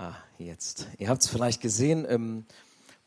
Ah, 0.00 0.16
jetzt. 0.38 0.86
Ihr 0.96 1.10
habt 1.10 1.20
es 1.20 1.28
vielleicht 1.28 1.60
gesehen 1.60 2.06
im 2.06 2.46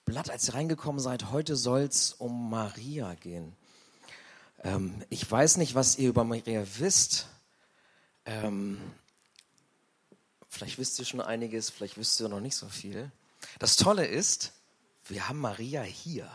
Blatt, 0.05 0.29
als 0.29 0.47
ihr 0.47 0.53
reingekommen 0.53 0.99
seid. 0.99 1.31
Heute 1.31 1.55
soll 1.55 1.81
es 1.81 2.13
um 2.13 2.51
Maria 2.51 3.15
gehen. 3.15 3.55
Ähm, 4.63 5.03
ich 5.09 5.29
weiß 5.29 5.57
nicht, 5.57 5.73
was 5.73 5.97
ihr 5.97 6.09
über 6.09 6.23
Maria 6.23 6.63
wisst. 6.77 7.29
Ähm, 8.27 8.79
vielleicht 10.47 10.77
wisst 10.77 10.99
ihr 10.99 11.05
schon 11.05 11.19
einiges, 11.19 11.71
vielleicht 11.71 11.97
wisst 11.97 12.21
ihr 12.21 12.29
noch 12.29 12.41
nicht 12.41 12.55
so 12.55 12.69
viel. 12.69 13.11
Das 13.57 13.75
Tolle 13.75 14.05
ist, 14.05 14.53
wir 15.05 15.27
haben 15.27 15.39
Maria 15.39 15.81
hier 15.81 16.29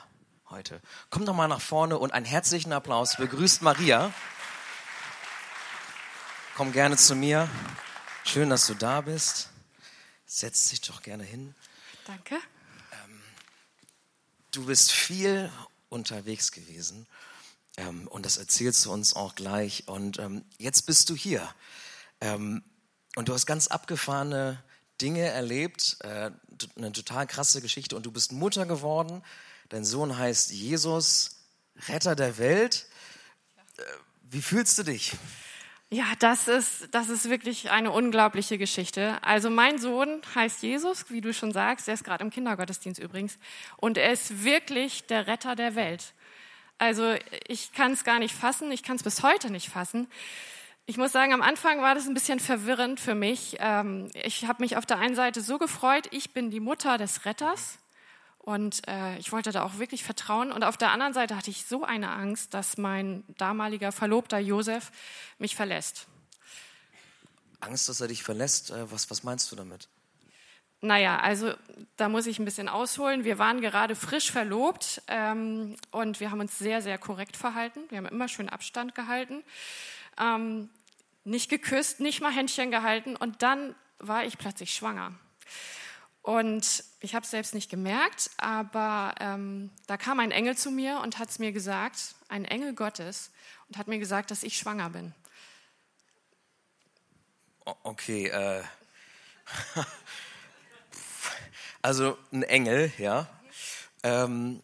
heute. 0.50 0.80
Kommt 1.10 1.28
doch 1.28 1.36
mal 1.36 1.46
nach 1.46 1.60
vorne 1.60 1.98
und 1.98 2.12
einen 2.12 2.26
herzlichen 2.26 2.72
Applaus. 2.72 3.14
Begrüßt 3.14 3.62
Maria. 3.62 4.12
Komm 6.56 6.72
gerne 6.72 6.96
zu 6.96 7.14
mir. 7.14 7.48
Schön, 8.24 8.50
dass 8.50 8.66
du 8.66 8.74
da 8.74 9.02
bist. 9.02 9.50
Setz 10.30 10.68
dich 10.68 10.82
doch 10.82 11.00
gerne 11.00 11.24
hin. 11.24 11.54
Danke. 12.04 12.34
Ähm, 12.34 13.22
du 14.50 14.66
bist 14.66 14.92
viel 14.92 15.50
unterwegs 15.88 16.52
gewesen 16.52 17.06
ähm, 17.78 18.06
und 18.08 18.26
das 18.26 18.36
erzählst 18.36 18.84
du 18.84 18.92
uns 18.92 19.16
auch 19.16 19.34
gleich. 19.34 19.88
Und 19.88 20.18
ähm, 20.18 20.44
jetzt 20.58 20.82
bist 20.82 21.08
du 21.08 21.16
hier. 21.16 21.48
Ähm, 22.20 22.62
und 23.16 23.30
du 23.30 23.32
hast 23.32 23.46
ganz 23.46 23.68
abgefahrene 23.68 24.62
Dinge 25.00 25.24
erlebt, 25.24 25.96
äh, 26.00 26.30
eine 26.76 26.92
total 26.92 27.26
krasse 27.26 27.62
Geschichte. 27.62 27.96
Und 27.96 28.04
du 28.04 28.12
bist 28.12 28.30
Mutter 28.30 28.66
geworden. 28.66 29.24
Dein 29.70 29.86
Sohn 29.86 30.18
heißt 30.18 30.50
Jesus, 30.50 31.38
Retter 31.88 32.14
der 32.14 32.36
Welt. 32.36 32.86
Äh, 33.78 33.82
wie 34.24 34.42
fühlst 34.42 34.76
du 34.76 34.82
dich? 34.82 35.16
Ja, 35.90 36.04
das 36.18 36.48
ist, 36.48 36.88
das 36.90 37.08
ist 37.08 37.30
wirklich 37.30 37.70
eine 37.70 37.90
unglaubliche 37.92 38.58
Geschichte. 38.58 39.16
Also 39.22 39.48
mein 39.48 39.78
Sohn 39.78 40.20
heißt 40.34 40.62
Jesus, 40.62 41.10
wie 41.10 41.22
du 41.22 41.32
schon 41.32 41.50
sagst, 41.50 41.88
er 41.88 41.94
ist 41.94 42.04
gerade 42.04 42.22
im 42.22 42.30
Kindergottesdienst 42.30 43.00
übrigens, 43.00 43.38
und 43.78 43.96
er 43.96 44.12
ist 44.12 44.44
wirklich 44.44 45.06
der 45.06 45.26
Retter 45.26 45.56
der 45.56 45.76
Welt. 45.76 46.12
Also 46.76 47.14
ich 47.48 47.72
kann 47.72 47.92
es 47.92 48.04
gar 48.04 48.18
nicht 48.18 48.34
fassen, 48.34 48.70
ich 48.70 48.82
kann 48.82 48.96
es 48.96 49.02
bis 49.02 49.22
heute 49.22 49.50
nicht 49.50 49.70
fassen. 49.70 50.08
Ich 50.84 50.98
muss 50.98 51.12
sagen, 51.12 51.32
am 51.32 51.42
Anfang 51.42 51.80
war 51.80 51.94
das 51.94 52.06
ein 52.06 52.14
bisschen 52.14 52.38
verwirrend 52.38 53.00
für 53.00 53.14
mich. 53.14 53.56
Ähm, 53.58 54.10
ich 54.12 54.46
habe 54.46 54.62
mich 54.62 54.76
auf 54.76 54.84
der 54.84 54.98
einen 54.98 55.14
Seite 55.14 55.40
so 55.40 55.56
gefreut, 55.56 56.08
ich 56.10 56.34
bin 56.34 56.50
die 56.50 56.60
Mutter 56.60 56.98
des 56.98 57.24
Retters. 57.24 57.78
Und 58.48 58.88
äh, 58.88 59.18
ich 59.18 59.30
wollte 59.30 59.52
da 59.52 59.62
auch 59.62 59.76
wirklich 59.78 60.02
vertrauen. 60.02 60.52
Und 60.52 60.64
auf 60.64 60.78
der 60.78 60.90
anderen 60.90 61.12
Seite 61.12 61.36
hatte 61.36 61.50
ich 61.50 61.66
so 61.66 61.84
eine 61.84 62.08
Angst, 62.08 62.54
dass 62.54 62.78
mein 62.78 63.22
damaliger 63.36 63.92
Verlobter 63.92 64.38
Josef 64.38 64.90
mich 65.36 65.54
verlässt. 65.54 66.06
Angst, 67.60 67.90
dass 67.90 68.00
er 68.00 68.08
dich 68.08 68.22
verlässt? 68.22 68.70
Äh, 68.70 68.90
was, 68.90 69.10
was 69.10 69.22
meinst 69.22 69.52
du 69.52 69.56
damit? 69.56 69.90
Naja, 70.80 71.18
also 71.18 71.52
da 71.98 72.08
muss 72.08 72.24
ich 72.24 72.38
ein 72.38 72.46
bisschen 72.46 72.70
ausholen. 72.70 73.22
Wir 73.24 73.38
waren 73.38 73.60
gerade 73.60 73.94
frisch 73.94 74.32
verlobt 74.32 75.02
ähm, 75.08 75.76
und 75.90 76.18
wir 76.18 76.30
haben 76.30 76.40
uns 76.40 76.58
sehr, 76.58 76.80
sehr 76.80 76.96
korrekt 76.96 77.36
verhalten. 77.36 77.80
Wir 77.90 77.98
haben 77.98 78.06
immer 78.06 78.28
schön 78.28 78.48
Abstand 78.48 78.94
gehalten, 78.94 79.44
ähm, 80.18 80.70
nicht 81.22 81.50
geküsst, 81.50 82.00
nicht 82.00 82.22
mal 82.22 82.32
Händchen 82.32 82.70
gehalten 82.70 83.14
und 83.14 83.42
dann 83.42 83.74
war 83.98 84.24
ich 84.24 84.38
plötzlich 84.38 84.74
schwanger. 84.74 85.12
Und 86.28 86.84
ich 87.00 87.14
habe 87.14 87.24
es 87.24 87.30
selbst 87.30 87.54
nicht 87.54 87.70
gemerkt, 87.70 88.28
aber 88.36 89.14
ähm, 89.18 89.70
da 89.86 89.96
kam 89.96 90.20
ein 90.20 90.30
Engel 90.30 90.58
zu 90.58 90.70
mir 90.70 91.00
und 91.00 91.18
hat 91.18 91.30
es 91.30 91.38
mir 91.38 91.52
gesagt, 91.52 92.16
ein 92.28 92.44
Engel 92.44 92.74
Gottes, 92.74 93.30
und 93.66 93.78
hat 93.78 93.88
mir 93.88 93.98
gesagt, 93.98 94.30
dass 94.30 94.42
ich 94.42 94.58
schwanger 94.58 94.90
bin. 94.90 95.14
Okay, 97.82 98.26
äh, 98.26 98.62
also 101.80 102.18
ein 102.30 102.42
Engel, 102.42 102.92
ja. 102.98 103.26
Ähm, 104.02 104.62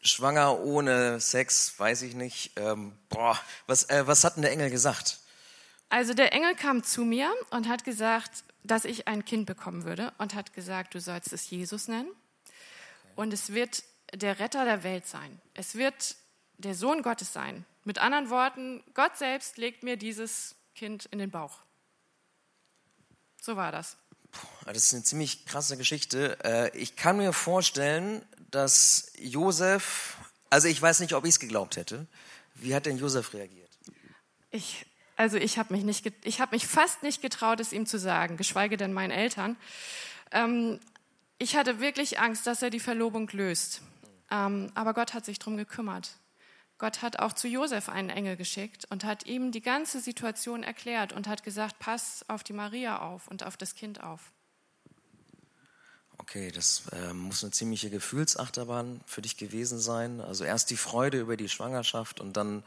schwanger 0.00 0.60
ohne 0.60 1.18
Sex, 1.18 1.76
weiß 1.76 2.02
ich 2.02 2.14
nicht. 2.14 2.52
Ähm, 2.54 2.96
boah, 3.08 3.36
was, 3.66 3.90
äh, 3.90 4.06
was 4.06 4.22
hat 4.22 4.36
denn 4.36 4.42
der 4.42 4.52
Engel 4.52 4.70
gesagt? 4.70 5.21
Also 5.92 6.14
der 6.14 6.32
Engel 6.32 6.54
kam 6.54 6.82
zu 6.82 7.04
mir 7.04 7.30
und 7.50 7.68
hat 7.68 7.84
gesagt, 7.84 8.44
dass 8.64 8.86
ich 8.86 9.08
ein 9.08 9.26
Kind 9.26 9.44
bekommen 9.44 9.84
würde 9.84 10.14
und 10.16 10.34
hat 10.34 10.54
gesagt, 10.54 10.94
du 10.94 11.00
sollst 11.02 11.34
es 11.34 11.50
Jesus 11.50 11.86
nennen. 11.86 12.10
Und 13.14 13.34
es 13.34 13.52
wird 13.52 13.82
der 14.14 14.38
Retter 14.38 14.64
der 14.64 14.84
Welt 14.84 15.06
sein. 15.06 15.38
Es 15.52 15.74
wird 15.74 16.16
der 16.56 16.74
Sohn 16.74 17.02
Gottes 17.02 17.34
sein. 17.34 17.66
Mit 17.84 17.98
anderen 17.98 18.30
Worten, 18.30 18.82
Gott 18.94 19.18
selbst 19.18 19.58
legt 19.58 19.82
mir 19.82 19.98
dieses 19.98 20.54
Kind 20.74 21.04
in 21.10 21.18
den 21.18 21.30
Bauch. 21.30 21.58
So 23.42 23.56
war 23.56 23.70
das. 23.70 23.98
Das 24.64 24.78
ist 24.78 24.94
eine 24.94 25.02
ziemlich 25.02 25.44
krasse 25.44 25.76
Geschichte. 25.76 26.38
Äh, 26.42 26.74
ich 26.74 26.96
kann 26.96 27.18
mir 27.18 27.34
vorstellen, 27.34 28.24
dass 28.50 29.12
Josef, 29.18 30.16
also 30.48 30.68
ich 30.68 30.80
weiß 30.80 31.00
nicht, 31.00 31.12
ob 31.12 31.26
ich 31.26 31.32
es 31.32 31.38
geglaubt 31.38 31.76
hätte. 31.76 32.06
Wie 32.54 32.74
hat 32.74 32.86
denn 32.86 32.96
Josef 32.96 33.34
reagiert? 33.34 33.68
Ich 34.50 34.86
also 35.22 35.36
ich 35.36 35.56
habe 35.56 35.72
mich, 35.72 35.84
nicht, 35.84 36.12
ich 36.24 36.40
hab 36.40 36.50
mich 36.50 36.66
fast 36.66 37.04
nicht 37.04 37.22
getraut, 37.22 37.60
es 37.60 37.72
ihm 37.72 37.86
zu 37.86 37.96
sagen, 37.96 38.36
geschweige 38.36 38.76
denn 38.76 38.92
meinen 38.92 39.12
Eltern. 39.12 39.56
Ähm, 40.32 40.80
ich 41.38 41.54
hatte 41.54 41.78
wirklich 41.78 42.18
Angst, 42.18 42.44
dass 42.48 42.60
er 42.60 42.70
die 42.70 42.80
Verlobung 42.80 43.28
löst. 43.32 43.82
Ähm, 44.32 44.72
aber 44.74 44.94
Gott 44.94 45.14
hat 45.14 45.24
sich 45.24 45.38
darum 45.38 45.56
gekümmert. 45.56 46.16
Gott 46.78 47.02
hat 47.02 47.20
auch 47.20 47.34
zu 47.34 47.46
Josef 47.46 47.88
einen 47.88 48.10
Engel 48.10 48.36
geschickt 48.36 48.84
und 48.90 49.04
hat 49.04 49.26
ihm 49.26 49.52
die 49.52 49.60
ganze 49.60 50.00
Situation 50.00 50.64
erklärt 50.64 51.12
und 51.12 51.28
hat 51.28 51.44
gesagt, 51.44 51.78
pass 51.78 52.24
auf 52.26 52.42
die 52.42 52.52
Maria 52.52 52.98
auf 52.98 53.28
und 53.28 53.44
auf 53.44 53.56
das 53.56 53.76
Kind 53.76 54.02
auf. 54.02 54.32
Okay, 56.18 56.50
das 56.50 56.82
äh, 56.90 57.12
muss 57.12 57.44
eine 57.44 57.52
ziemliche 57.52 57.90
Gefühlsachterbahn 57.90 59.00
für 59.06 59.22
dich 59.22 59.36
gewesen 59.36 59.78
sein. 59.78 60.20
Also 60.20 60.42
erst 60.42 60.70
die 60.70 60.76
Freude 60.76 61.20
über 61.20 61.36
die 61.36 61.48
Schwangerschaft 61.48 62.20
und 62.20 62.36
dann 62.36 62.64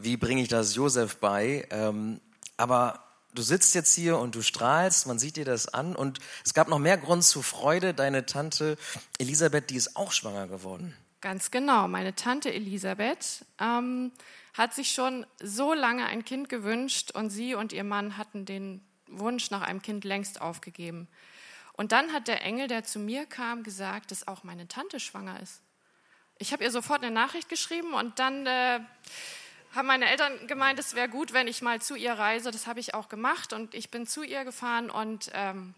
wie 0.00 0.16
bringe 0.16 0.42
ich 0.42 0.48
das 0.48 0.74
Josef 0.74 1.16
bei? 1.16 1.66
Ähm, 1.70 2.20
aber 2.56 3.04
du 3.34 3.42
sitzt 3.42 3.74
jetzt 3.74 3.94
hier 3.94 4.18
und 4.18 4.34
du 4.34 4.42
strahlst, 4.42 5.06
man 5.06 5.18
sieht 5.18 5.36
dir 5.36 5.44
das 5.44 5.68
an 5.68 5.96
und 5.96 6.20
es 6.44 6.54
gab 6.54 6.68
noch 6.68 6.78
mehr 6.78 6.98
Grund 6.98 7.24
zur 7.24 7.42
Freude. 7.42 7.94
Deine 7.94 8.26
Tante 8.26 8.76
Elisabeth, 9.18 9.70
die 9.70 9.76
ist 9.76 9.96
auch 9.96 10.12
schwanger 10.12 10.46
geworden. 10.46 10.96
Ganz 11.20 11.50
genau. 11.50 11.88
Meine 11.88 12.14
Tante 12.14 12.52
Elisabeth 12.52 13.44
ähm, 13.58 14.12
hat 14.52 14.74
sich 14.74 14.92
schon 14.92 15.26
so 15.42 15.72
lange 15.72 16.06
ein 16.06 16.24
Kind 16.24 16.48
gewünscht 16.48 17.10
und 17.12 17.30
sie 17.30 17.54
und 17.54 17.72
ihr 17.72 17.84
Mann 17.84 18.18
hatten 18.18 18.44
den 18.44 18.82
Wunsch 19.08 19.50
nach 19.50 19.62
einem 19.62 19.82
Kind 19.82 20.04
längst 20.04 20.40
aufgegeben. 20.40 21.08
Und 21.72 21.92
dann 21.92 22.12
hat 22.12 22.28
der 22.28 22.42
Engel, 22.42 22.68
der 22.68 22.84
zu 22.84 22.98
mir 22.98 23.26
kam, 23.26 23.62
gesagt, 23.64 24.10
dass 24.10 24.28
auch 24.28 24.44
meine 24.44 24.68
Tante 24.68 25.00
schwanger 25.00 25.40
ist. 25.40 25.60
Ich 26.38 26.52
habe 26.52 26.62
ihr 26.62 26.70
sofort 26.70 27.02
eine 27.02 27.14
Nachricht 27.14 27.48
geschrieben 27.48 27.94
und 27.94 28.18
dann 28.18 28.46
äh, 28.46 28.80
haben 29.74 29.86
meine 29.86 30.08
Eltern 30.08 30.46
gemeint, 30.46 30.78
es 30.78 30.94
wäre 30.94 31.08
gut, 31.08 31.32
wenn 31.32 31.48
ich 31.48 31.62
mal 31.62 31.80
zu 31.82 31.94
ihr 31.96 32.12
reise. 32.12 32.50
Das 32.50 32.66
habe 32.66 32.80
ich 32.80 32.94
auch 32.94 33.08
gemacht 33.08 33.52
und 33.52 33.74
ich 33.74 33.90
bin 33.90 34.06
zu 34.06 34.22
ihr 34.22 34.44
gefahren 34.44 34.90
und 34.90 35.30
ähm, 35.34 35.74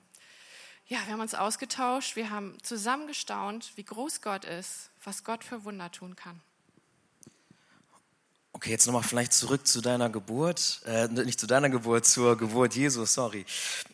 ja, 0.86 0.98
wir 1.04 1.14
haben 1.14 1.20
uns 1.20 1.34
ausgetauscht, 1.34 2.14
wir 2.14 2.30
haben 2.30 2.56
zusammen 2.62 3.06
gestaunt, 3.08 3.72
wie 3.74 3.84
groß 3.84 4.22
Gott 4.22 4.44
ist, 4.44 4.90
was 5.02 5.24
Gott 5.24 5.42
für 5.42 5.64
Wunder 5.64 5.90
tun 5.90 6.14
kann. 6.14 6.40
Okay, 8.52 8.70
jetzt 8.70 8.86
nochmal 8.86 9.02
vielleicht 9.02 9.32
zurück 9.32 9.66
zu 9.66 9.80
deiner 9.80 10.08
Geburt, 10.08 10.80
äh, 10.86 11.08
nicht 11.08 11.40
zu 11.40 11.46
deiner 11.46 11.68
Geburt, 11.68 12.06
zur 12.06 12.38
Geburt 12.38 12.74
Jesu, 12.74 13.04
sorry. 13.04 13.44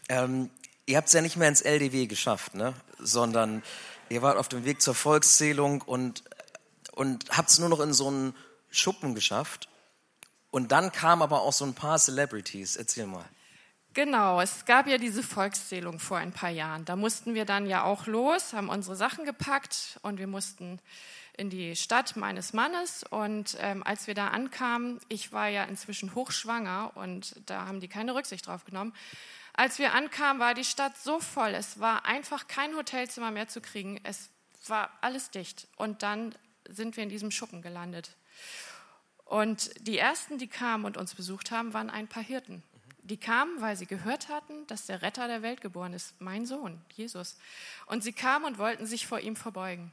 Ähm, 0.08 0.50
ihr 0.86 0.96
habt 0.98 1.08
es 1.08 1.14
ja 1.14 1.20
nicht 1.20 1.36
mehr 1.36 1.48
ins 1.48 1.62
LDW 1.62 2.06
geschafft, 2.06 2.54
ne? 2.54 2.74
sondern 2.98 3.62
ihr 4.08 4.22
wart 4.22 4.36
auf 4.36 4.48
dem 4.48 4.64
Weg 4.64 4.82
zur 4.82 4.94
Volkszählung 4.94 5.80
und, 5.80 6.22
und 6.92 7.24
habt 7.30 7.50
es 7.50 7.58
nur 7.58 7.70
noch 7.70 7.80
in 7.80 7.92
so 7.92 8.08
einen 8.08 8.36
Schuppen 8.70 9.14
geschafft. 9.14 9.68
Und 10.52 10.70
dann 10.70 10.92
kamen 10.92 11.22
aber 11.22 11.40
auch 11.40 11.52
so 11.52 11.64
ein 11.64 11.74
paar 11.74 11.98
Celebrities. 11.98 12.76
Erzähl 12.76 13.06
mal. 13.06 13.24
Genau, 13.94 14.40
es 14.40 14.64
gab 14.66 14.86
ja 14.86 14.98
diese 14.98 15.22
Volkszählung 15.22 15.98
vor 15.98 16.18
ein 16.18 16.32
paar 16.32 16.50
Jahren. 16.50 16.84
Da 16.84 16.94
mussten 16.94 17.34
wir 17.34 17.46
dann 17.46 17.66
ja 17.66 17.84
auch 17.84 18.06
los, 18.06 18.52
haben 18.52 18.68
unsere 18.68 18.94
Sachen 18.94 19.24
gepackt 19.24 19.98
und 20.02 20.18
wir 20.18 20.26
mussten 20.26 20.78
in 21.36 21.48
die 21.48 21.74
Stadt 21.74 22.16
meines 22.16 22.52
Mannes. 22.52 23.02
Und 23.02 23.56
ähm, 23.60 23.82
als 23.82 24.06
wir 24.06 24.14
da 24.14 24.28
ankamen, 24.28 25.00
ich 25.08 25.32
war 25.32 25.48
ja 25.48 25.64
inzwischen 25.64 26.14
hochschwanger 26.14 26.92
und 26.96 27.34
da 27.46 27.66
haben 27.66 27.80
die 27.80 27.88
keine 27.88 28.14
Rücksicht 28.14 28.46
drauf 28.46 28.64
genommen. 28.66 28.94
Als 29.54 29.78
wir 29.78 29.94
ankamen, 29.94 30.40
war 30.40 30.52
die 30.52 30.64
Stadt 30.64 30.96
so 30.98 31.18
voll. 31.18 31.54
Es 31.54 31.80
war 31.80 32.04
einfach 32.04 32.46
kein 32.46 32.76
Hotelzimmer 32.76 33.30
mehr 33.30 33.48
zu 33.48 33.62
kriegen. 33.62 34.00
Es 34.04 34.28
war 34.66 34.90
alles 35.00 35.30
dicht. 35.30 35.66
Und 35.76 36.02
dann 36.02 36.34
sind 36.68 36.96
wir 36.96 37.04
in 37.04 37.10
diesem 37.10 37.30
Schuppen 37.30 37.62
gelandet. 37.62 38.16
Und 39.32 39.70
die 39.86 39.96
ersten, 39.96 40.36
die 40.36 40.46
kamen 40.46 40.84
und 40.84 40.98
uns 40.98 41.14
besucht 41.14 41.52
haben, 41.52 41.72
waren 41.72 41.88
ein 41.88 42.06
paar 42.06 42.22
Hirten. 42.22 42.62
Die 43.02 43.16
kamen, 43.16 43.62
weil 43.62 43.76
sie 43.76 43.86
gehört 43.86 44.28
hatten, 44.28 44.66
dass 44.66 44.84
der 44.84 45.00
Retter 45.00 45.26
der 45.26 45.40
Welt 45.40 45.62
geboren 45.62 45.94
ist, 45.94 46.20
mein 46.20 46.44
Sohn, 46.44 46.78
Jesus. 46.92 47.38
Und 47.86 48.04
sie 48.04 48.12
kamen 48.12 48.44
und 48.44 48.58
wollten 48.58 48.84
sich 48.84 49.06
vor 49.06 49.20
ihm 49.20 49.34
verbeugen. 49.34 49.90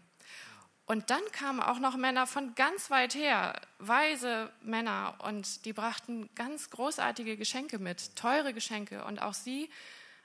Und 0.88 1.10
dann 1.10 1.22
kamen 1.32 1.62
auch 1.62 1.80
noch 1.80 1.96
Männer 1.96 2.28
von 2.28 2.54
ganz 2.56 2.92
weit 2.92 3.16
her, 3.16 3.62
weise 3.78 4.52
Männer, 4.62 5.16
und 5.20 5.64
die 5.64 5.72
brachten 5.72 6.30
ganz 6.36 6.70
großartige 6.70 7.38
Geschenke 7.38 7.80
mit, 7.80 8.18
teure 8.18 8.54
Geschenke. 8.54 9.06
Und 9.06 9.22
auch 9.22 9.34
sie 9.34 9.70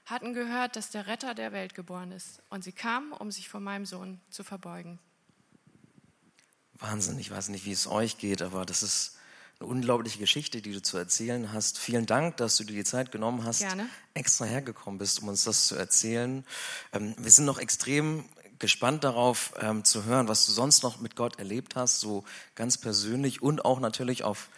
hatten 0.05 0.33
gehört, 0.33 0.75
dass 0.75 0.91
der 0.91 1.07
Retter 1.07 1.35
der 1.35 1.53
Welt 1.53 1.73
geboren 1.73 2.11
ist. 2.11 2.43
Und 2.49 2.65
sie 2.65 2.73
kamen, 2.73 3.13
um 3.13 3.31
sich 3.31 3.47
vor 3.47 3.61
meinem 3.61 3.85
Sohn 3.85 4.19
zu 4.29 4.43
verbeugen. 4.43 4.99
Wahnsinn, 6.79 7.19
ich 7.19 7.31
weiß 7.31 7.49
nicht, 7.49 7.65
wie 7.65 7.71
es 7.71 7.87
euch 7.87 8.17
geht, 8.17 8.41
aber 8.41 8.65
das 8.65 8.83
ist 8.83 9.15
eine 9.59 9.69
unglaubliche 9.69 10.19
Geschichte, 10.19 10.61
die 10.61 10.73
du 10.73 10.81
zu 10.81 10.97
erzählen 10.97 11.53
hast. 11.53 11.79
Vielen 11.79 12.05
Dank, 12.05 12.37
dass 12.37 12.57
du 12.57 12.63
dir 12.63 12.73
die 12.73 12.83
Zeit 12.83 13.11
genommen 13.11 13.45
hast, 13.45 13.59
Gerne. 13.59 13.87
extra 14.13 14.45
hergekommen 14.45 14.97
bist, 14.97 15.21
um 15.21 15.29
uns 15.29 15.45
das 15.45 15.67
zu 15.67 15.75
erzählen. 15.75 16.45
Ähm, 16.91 17.15
wir 17.17 17.31
sind 17.31 17.45
noch 17.45 17.59
extrem 17.59 18.25
gespannt 18.59 19.03
darauf 19.03 19.53
ähm, 19.59 19.83
zu 19.83 20.05
hören, 20.05 20.27
was 20.27 20.45
du 20.45 20.51
sonst 20.51 20.83
noch 20.83 20.99
mit 20.99 21.15
Gott 21.15 21.39
erlebt 21.39 21.75
hast, 21.75 21.99
so 21.99 22.23
ganz 22.55 22.77
persönlich 22.77 23.41
und 23.41 23.65
auch 23.65 23.79
natürlich 23.79 24.23
auf 24.23 24.49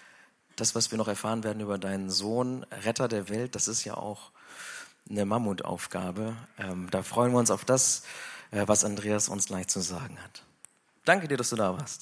das, 0.56 0.76
was 0.76 0.92
wir 0.92 0.98
noch 0.98 1.08
erfahren 1.08 1.44
werden 1.44 1.62
über 1.62 1.78
deinen 1.78 2.10
Sohn, 2.10 2.66
Retter 2.72 3.08
der 3.08 3.30
Welt. 3.30 3.56
Das 3.56 3.68
ist 3.68 3.84
ja 3.84 3.96
auch 3.96 4.32
eine 5.10 5.26
Mammutaufgabe. 5.26 6.36
Ähm, 6.58 6.88
da 6.92 7.04
freuen 7.04 7.32
wir 7.32 7.40
uns 7.40 7.52
auf 7.52 7.66
das, 7.66 8.04
äh, 8.52 8.64
was 8.68 8.84
Andreas 8.84 9.30
uns 9.30 9.46
gleich 9.46 9.68
zu 9.68 9.80
sagen 9.82 10.18
hat. 10.24 10.44
Danke 11.08 11.30
dir, 11.30 11.38
dass 11.38 11.52
du 11.52 11.56
da 11.56 11.72
warst. 11.72 12.02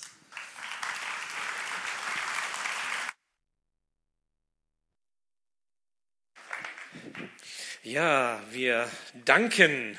Ja, 7.83 8.41
wir 8.49 8.89
danken 9.25 9.95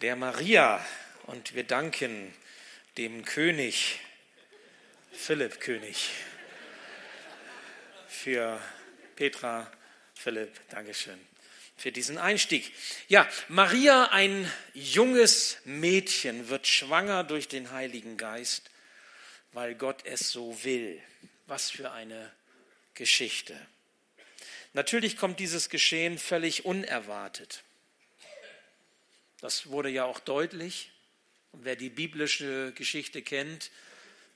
der 0.00 0.16
Maria 0.16 0.82
und 1.26 1.54
wir 1.54 1.64
danken 1.64 2.32
dem 2.96 3.22
König, 3.26 4.00
Philipp 5.12 5.60
König, 5.60 6.08
für 8.06 8.58
Petra, 9.14 9.70
Philipp, 10.14 10.58
Dankeschön, 10.70 11.20
für 11.78 11.92
diesen 11.92 12.18
Einstieg. 12.18 12.72
Ja, 13.06 13.26
Maria, 13.48 14.10
ein 14.10 14.50
junges 14.74 15.58
Mädchen, 15.64 16.48
wird 16.48 16.66
schwanger 16.66 17.24
durch 17.24 17.48
den 17.48 17.70
Heiligen 17.70 18.16
Geist, 18.16 18.70
weil 19.52 19.74
Gott 19.74 20.04
es 20.04 20.30
so 20.30 20.62
will. 20.64 21.00
Was 21.46 21.70
für 21.70 21.92
eine 21.92 22.30
Geschichte. 22.94 23.58
Natürlich 24.74 25.16
kommt 25.16 25.40
dieses 25.40 25.70
Geschehen 25.70 26.18
völlig 26.18 26.66
unerwartet. 26.66 27.62
Das 29.40 29.68
wurde 29.68 29.88
ja 29.88 30.04
auch 30.04 30.20
deutlich. 30.20 30.90
Und 31.52 31.64
wer 31.64 31.76
die 31.76 31.88
biblische 31.88 32.72
Geschichte 32.72 33.22
kennt, 33.22 33.70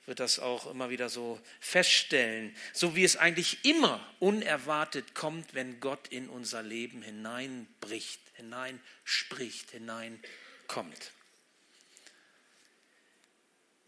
wird 0.07 0.21
das 0.21 0.39
auch 0.39 0.71
immer 0.71 0.91
wieder 0.91 1.09
so 1.09 1.41
feststellen. 1.61 2.55
So 2.73 2.97
wie 2.97 3.05
es 3.05 3.17
eigentlich 3.17 3.65
immer 3.65 4.05
unerwartet 4.19 5.15
kommt, 5.15 5.55
wenn 5.55 5.81
Gott 5.81 6.09
in 6.09 6.29
unser 6.29 6.63
Leben 6.63 7.03
hineinbricht, 7.03 8.21
hineinspricht, 8.35 9.71
hineinkommt. 9.71 11.13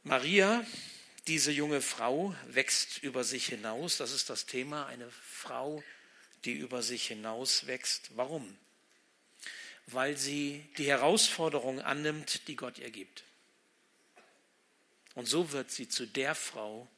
Maria, 0.05 0.65
diese 1.27 1.51
junge 1.51 1.81
Frau, 1.81 2.35
wächst 2.47 3.03
über 3.03 3.25
sich 3.25 3.47
hinaus. 3.47 3.97
Das 3.97 4.13
ist 4.13 4.31
das 4.31 4.47
Thema. 4.47 4.87
Eine 4.87 5.11
Frau, 5.11 5.83
die 6.45 6.53
über 6.53 6.83
sich 6.83 7.07
hinaus 7.07 7.67
wächst. 7.67 8.11
Warum? 8.15 8.57
Weil 9.87 10.17
sie 10.17 10.65
die 10.79 10.87
Herausforderung 10.87 11.81
annimmt, 11.81 12.47
die 12.49 12.57
Gott 12.57 12.79
ihr 12.79 12.91
gibt. 12.91 13.25
Und 15.15 15.27
so 15.27 15.53
wird 15.53 15.71
sie 15.71 15.89
zu 15.89 16.07
der 16.07 16.35
Frau, 16.35 16.89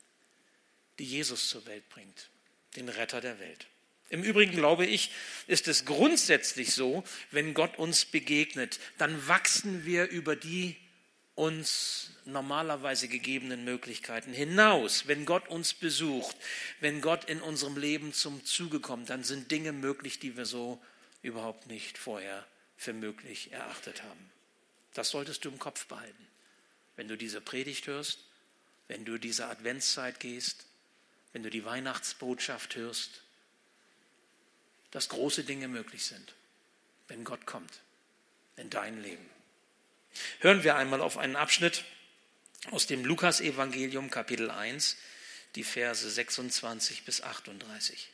die 0.99 1.05
Jesus 1.05 1.49
zur 1.49 1.67
Welt 1.67 1.89
bringt, 1.89 2.31
den 2.77 2.89
Retter 2.89 3.21
der 3.21 3.39
Welt. 3.39 3.67
Im 4.09 4.23
Übrigen 4.23 4.53
glaube 4.53 4.87
ich, 4.87 5.11
ist 5.47 5.69
es 5.69 5.85
grundsätzlich 5.85 6.73
so, 6.73 7.03
wenn 7.33 7.55
Gott 7.55 7.79
uns 7.79 8.05
begegnet, 8.05 8.79
dann 8.99 9.27
wachsen 9.27 9.85
wir 9.85 10.09
über 10.09 10.37
die 10.37 10.77
uns 11.35 12.13
normalerweise 12.25 13.09
gegebenen 13.09 13.65
Möglichkeiten 13.65 14.33
hinaus. 14.33 15.07
Wenn 15.07 15.27
Gott 15.27 15.49
uns 15.49 15.75
besucht, 15.75 16.37
wenn 16.81 17.01
Gott 17.01 17.25
in 17.25 17.43
unserem 17.43 17.77
Leben 17.77 18.13
zum 18.13 18.45
Zuge 18.45 18.81
kommt, 18.81 19.11
dann 19.11 19.23
sind 19.23 19.51
Dinge 19.51 19.73
möglich, 19.73 20.19
die 20.19 20.37
wir 20.37 20.47
so 20.47 20.83
überhaupt 21.23 21.67
nicht 21.67 21.99
vorher 21.99 22.47
für 22.77 22.93
möglich 22.93 23.53
erachtet 23.53 24.03
haben. 24.03 24.31
Das 24.95 25.11
solltest 25.11 25.45
du 25.45 25.51
im 25.51 25.59
Kopf 25.59 25.87
behalten. 25.87 26.27
Wenn 26.97 27.09
du 27.09 27.17
diese 27.17 27.41
Predigt 27.41 27.87
hörst, 27.87 28.19
wenn 28.89 29.05
du 29.05 29.19
diese 29.19 29.47
Adventszeit 29.47 30.21
gehst, 30.21 30.65
wenn 31.33 31.43
du 31.43 31.51
die 31.51 31.65
Weihnachtsbotschaft 31.65 32.77
hörst, 32.77 33.23
dass 34.91 35.09
große 35.09 35.45
Dinge 35.45 35.69
möglich 35.69 36.05
sind, 36.05 36.35
wenn 37.09 37.25
Gott 37.25 37.47
kommt 37.47 37.81
in 38.57 38.71
dein 38.71 39.03
Leben. 39.03 39.29
Hören 40.41 40.65
wir 40.65 40.77
einmal 40.77 41.03
auf 41.03 41.19
einen 41.19 41.37
Abschnitt 41.37 41.85
aus 42.71 42.87
dem 42.87 43.05
Lukasevangelium 43.05 44.11
Kapitel 44.11 44.51
1, 44.51 44.97
die 45.55 45.65
Verse 45.65 46.09
26 46.09 47.05
bis 47.05 47.21
38. 47.21 48.09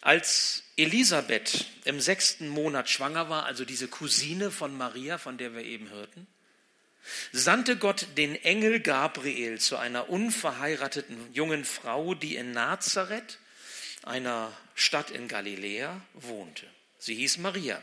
Als 0.00 0.64
Elisabeth 0.76 1.66
im 1.84 2.00
sechsten 2.00 2.48
Monat 2.48 2.88
schwanger 2.88 3.28
war, 3.28 3.44
also 3.44 3.64
diese 3.64 3.88
Cousine 3.88 4.50
von 4.50 4.76
Maria, 4.76 5.18
von 5.18 5.38
der 5.38 5.54
wir 5.54 5.62
eben 5.62 5.90
hörten, 5.90 6.26
sandte 7.32 7.76
Gott 7.76 8.06
den 8.16 8.36
Engel 8.36 8.80
Gabriel 8.80 9.60
zu 9.60 9.76
einer 9.76 10.08
unverheirateten 10.08 11.32
jungen 11.32 11.64
Frau, 11.64 12.14
die 12.14 12.36
in 12.36 12.52
Nazareth, 12.52 13.38
einer 14.02 14.52
Stadt 14.74 15.10
in 15.10 15.28
Galiläa, 15.28 16.00
wohnte. 16.14 16.66
Sie 16.98 17.14
hieß 17.14 17.38
Maria 17.38 17.82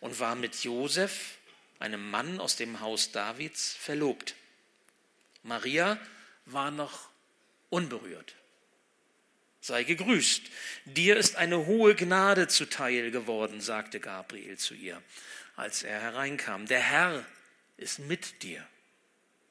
und 0.00 0.20
war 0.20 0.34
mit 0.34 0.64
Josef, 0.64 1.36
einem 1.78 2.10
Mann 2.10 2.40
aus 2.40 2.56
dem 2.56 2.80
Haus 2.80 3.12
Davids, 3.12 3.74
verlobt. 3.78 4.34
Maria 5.42 5.98
war 6.44 6.70
noch 6.70 7.08
unberührt. 7.70 8.34
Sei 9.60 9.84
gegrüßt, 9.84 10.42
dir 10.84 11.16
ist 11.16 11.36
eine 11.36 11.66
hohe 11.66 11.94
Gnade 11.94 12.48
zuteil 12.48 13.10
geworden, 13.10 13.60
sagte 13.60 14.00
Gabriel 14.00 14.56
zu 14.56 14.74
ihr, 14.74 15.02
als 15.56 15.82
er 15.82 16.00
hereinkam. 16.00 16.66
Der 16.66 16.80
Herr 16.80 17.24
ist 17.78 17.98
mit 18.00 18.42
dir. 18.42 18.66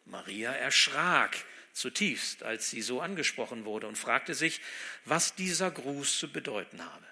Maria 0.05 0.51
erschrak 0.51 1.35
zutiefst, 1.73 2.43
als 2.43 2.69
sie 2.69 2.81
so 2.81 3.01
angesprochen 3.01 3.65
wurde 3.65 3.87
und 3.87 3.97
fragte 3.97 4.33
sich, 4.33 4.61
was 5.05 5.35
dieser 5.35 5.71
Gruß 5.71 6.19
zu 6.19 6.31
bedeuten 6.31 6.83
habe. 6.83 7.05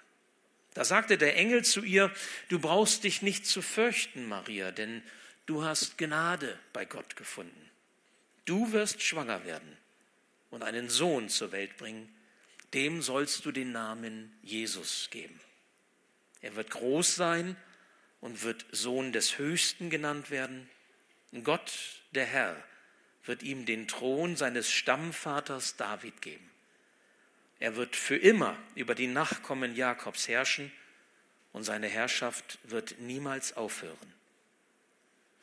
Da 0.74 0.84
sagte 0.84 1.16
der 1.16 1.36
Engel 1.36 1.64
zu 1.64 1.82
ihr, 1.82 2.12
du 2.48 2.58
brauchst 2.58 3.04
dich 3.04 3.22
nicht 3.22 3.46
zu 3.46 3.62
fürchten, 3.62 4.26
Maria, 4.26 4.72
denn 4.72 5.02
du 5.46 5.64
hast 5.64 5.96
Gnade 5.98 6.58
bei 6.72 6.84
Gott 6.84 7.16
gefunden. 7.16 7.70
Du 8.44 8.72
wirst 8.72 9.02
schwanger 9.02 9.44
werden 9.44 9.76
und 10.50 10.62
einen 10.62 10.88
Sohn 10.88 11.28
zur 11.28 11.52
Welt 11.52 11.76
bringen, 11.78 12.14
dem 12.74 13.00
sollst 13.00 13.44
du 13.44 13.52
den 13.52 13.72
Namen 13.72 14.36
Jesus 14.42 15.08
geben. 15.10 15.40
Er 16.42 16.56
wird 16.56 16.70
groß 16.70 17.14
sein 17.14 17.56
und 18.20 18.42
wird 18.42 18.66
Sohn 18.70 19.12
des 19.12 19.38
Höchsten 19.38 19.88
genannt 19.90 20.30
werden. 20.30 20.68
Gott, 21.44 22.02
der 22.12 22.24
Herr, 22.24 22.56
wird 23.24 23.42
ihm 23.42 23.66
den 23.66 23.88
Thron 23.88 24.36
seines 24.36 24.70
Stammvaters 24.70 25.76
David 25.76 26.22
geben. 26.22 26.50
Er 27.58 27.76
wird 27.76 27.96
für 27.96 28.16
immer 28.16 28.56
über 28.74 28.94
die 28.94 29.06
Nachkommen 29.06 29.74
Jakobs 29.74 30.28
herrschen 30.28 30.70
und 31.52 31.64
seine 31.64 31.88
Herrschaft 31.88 32.58
wird 32.64 33.00
niemals 33.00 33.56
aufhören. 33.56 34.14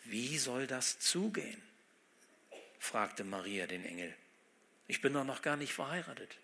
Wie 0.06 0.38
soll 0.38 0.68
das 0.68 1.00
zugehen? 1.00 1.62
fragte 2.80 3.24
Maria 3.24 3.66
den 3.66 3.86
Engel. 3.86 4.14
Ich 4.88 5.02
bin 5.02 5.14
doch 5.14 5.24
noch 5.24 5.42
gar 5.42 5.56
nicht 5.56 5.74
verheiratet. 5.74 6.38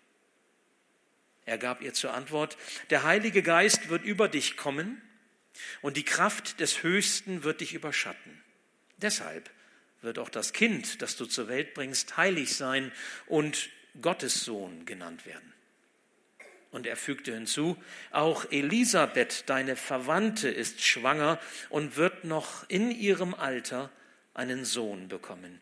Er 1.44 1.58
gab 1.58 1.82
ihr 1.82 1.94
zur 1.94 2.14
Antwort, 2.14 2.56
der 2.90 3.02
Heilige 3.02 3.42
Geist 3.42 3.88
wird 3.88 4.04
über 4.04 4.28
dich 4.28 4.56
kommen 4.56 5.00
und 5.82 5.96
die 5.96 6.04
Kraft 6.04 6.60
des 6.60 6.82
Höchsten 6.82 7.42
wird 7.42 7.60
dich 7.60 7.74
überschatten. 7.74 8.42
Deshalb 9.02 9.50
wird 10.02 10.18
auch 10.18 10.28
das 10.28 10.52
Kind, 10.52 11.02
das 11.02 11.16
du 11.16 11.26
zur 11.26 11.48
Welt 11.48 11.74
bringst, 11.74 12.16
heilig 12.16 12.54
sein 12.54 12.92
und 13.26 13.70
Gottes 14.00 14.44
Sohn 14.44 14.86
genannt 14.86 15.26
werden. 15.26 15.52
Und 16.70 16.86
er 16.86 16.96
fügte 16.96 17.34
hinzu, 17.34 17.76
auch 18.12 18.46
Elisabeth, 18.50 19.44
deine 19.46 19.74
Verwandte, 19.74 20.48
ist 20.48 20.80
schwanger 20.80 21.40
und 21.68 21.96
wird 21.96 22.24
noch 22.24 22.68
in 22.68 22.90
ihrem 22.92 23.34
Alter 23.34 23.90
einen 24.34 24.64
Sohn 24.64 25.08
bekommen. 25.08 25.60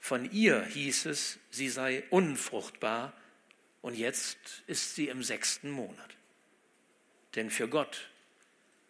Von 0.00 0.30
ihr 0.30 0.62
hieß 0.62 1.06
es, 1.06 1.38
sie 1.50 1.70
sei 1.70 2.04
unfruchtbar 2.10 3.14
und 3.80 3.94
jetzt 3.94 4.36
ist 4.66 4.94
sie 4.94 5.08
im 5.08 5.22
sechsten 5.22 5.70
Monat. 5.70 6.10
Denn 7.36 7.50
für 7.50 7.68
Gott 7.68 8.10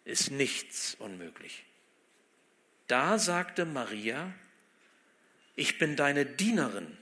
ist 0.03 0.31
nichts 0.31 0.95
unmöglich. 0.99 1.63
Da 2.87 3.17
sagte 3.17 3.65
Maria, 3.65 4.33
ich 5.55 5.77
bin 5.77 5.95
deine 5.95 6.25
Dienerin, 6.25 6.97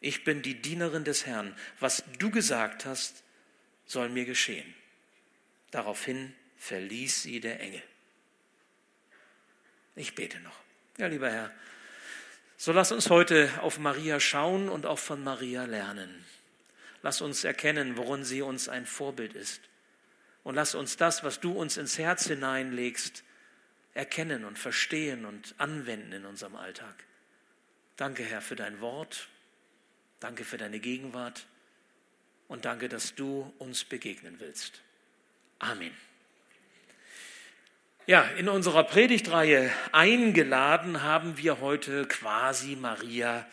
ich 0.00 0.24
bin 0.24 0.42
die 0.42 0.60
Dienerin 0.60 1.04
des 1.04 1.26
Herrn, 1.26 1.54
was 1.80 2.04
du 2.18 2.30
gesagt 2.30 2.86
hast, 2.86 3.24
soll 3.84 4.08
mir 4.08 4.24
geschehen. 4.24 4.74
Daraufhin 5.70 6.34
verließ 6.56 7.22
sie 7.22 7.40
der 7.40 7.60
Engel. 7.60 7.82
Ich 9.96 10.14
bete 10.14 10.38
noch. 10.40 10.58
Ja, 10.96 11.08
lieber 11.08 11.30
Herr, 11.30 11.52
so 12.56 12.72
lass 12.72 12.92
uns 12.92 13.10
heute 13.10 13.50
auf 13.60 13.78
Maria 13.78 14.20
schauen 14.20 14.68
und 14.68 14.86
auch 14.86 14.98
von 14.98 15.22
Maria 15.22 15.64
lernen. 15.64 16.24
Lass 17.02 17.20
uns 17.20 17.44
erkennen, 17.44 17.96
worin 17.96 18.24
sie 18.24 18.42
uns 18.42 18.68
ein 18.68 18.86
Vorbild 18.86 19.34
ist. 19.34 19.60
Und 20.42 20.54
lass 20.54 20.74
uns 20.74 20.96
das, 20.96 21.22
was 21.22 21.40
du 21.40 21.52
uns 21.52 21.76
ins 21.76 21.98
Herz 21.98 22.26
hineinlegst, 22.26 23.22
erkennen 23.98 24.44
und 24.44 24.60
verstehen 24.60 25.26
und 25.26 25.56
anwenden 25.58 26.12
in 26.12 26.24
unserem 26.24 26.54
Alltag. 26.54 27.04
Danke, 27.96 28.22
Herr, 28.22 28.40
für 28.40 28.54
dein 28.54 28.80
Wort. 28.80 29.28
Danke 30.20 30.44
für 30.44 30.56
deine 30.56 30.78
Gegenwart. 30.78 31.46
Und 32.46 32.64
danke, 32.64 32.88
dass 32.88 33.16
du 33.16 33.52
uns 33.58 33.82
begegnen 33.82 34.36
willst. 34.38 34.82
Amen. 35.58 35.90
Ja, 38.06 38.22
in 38.38 38.48
unserer 38.48 38.84
Predigtreihe 38.84 39.68
eingeladen 39.90 41.02
haben 41.02 41.36
wir 41.36 41.60
heute 41.60 42.06
quasi 42.06 42.76
Maria 42.76 43.44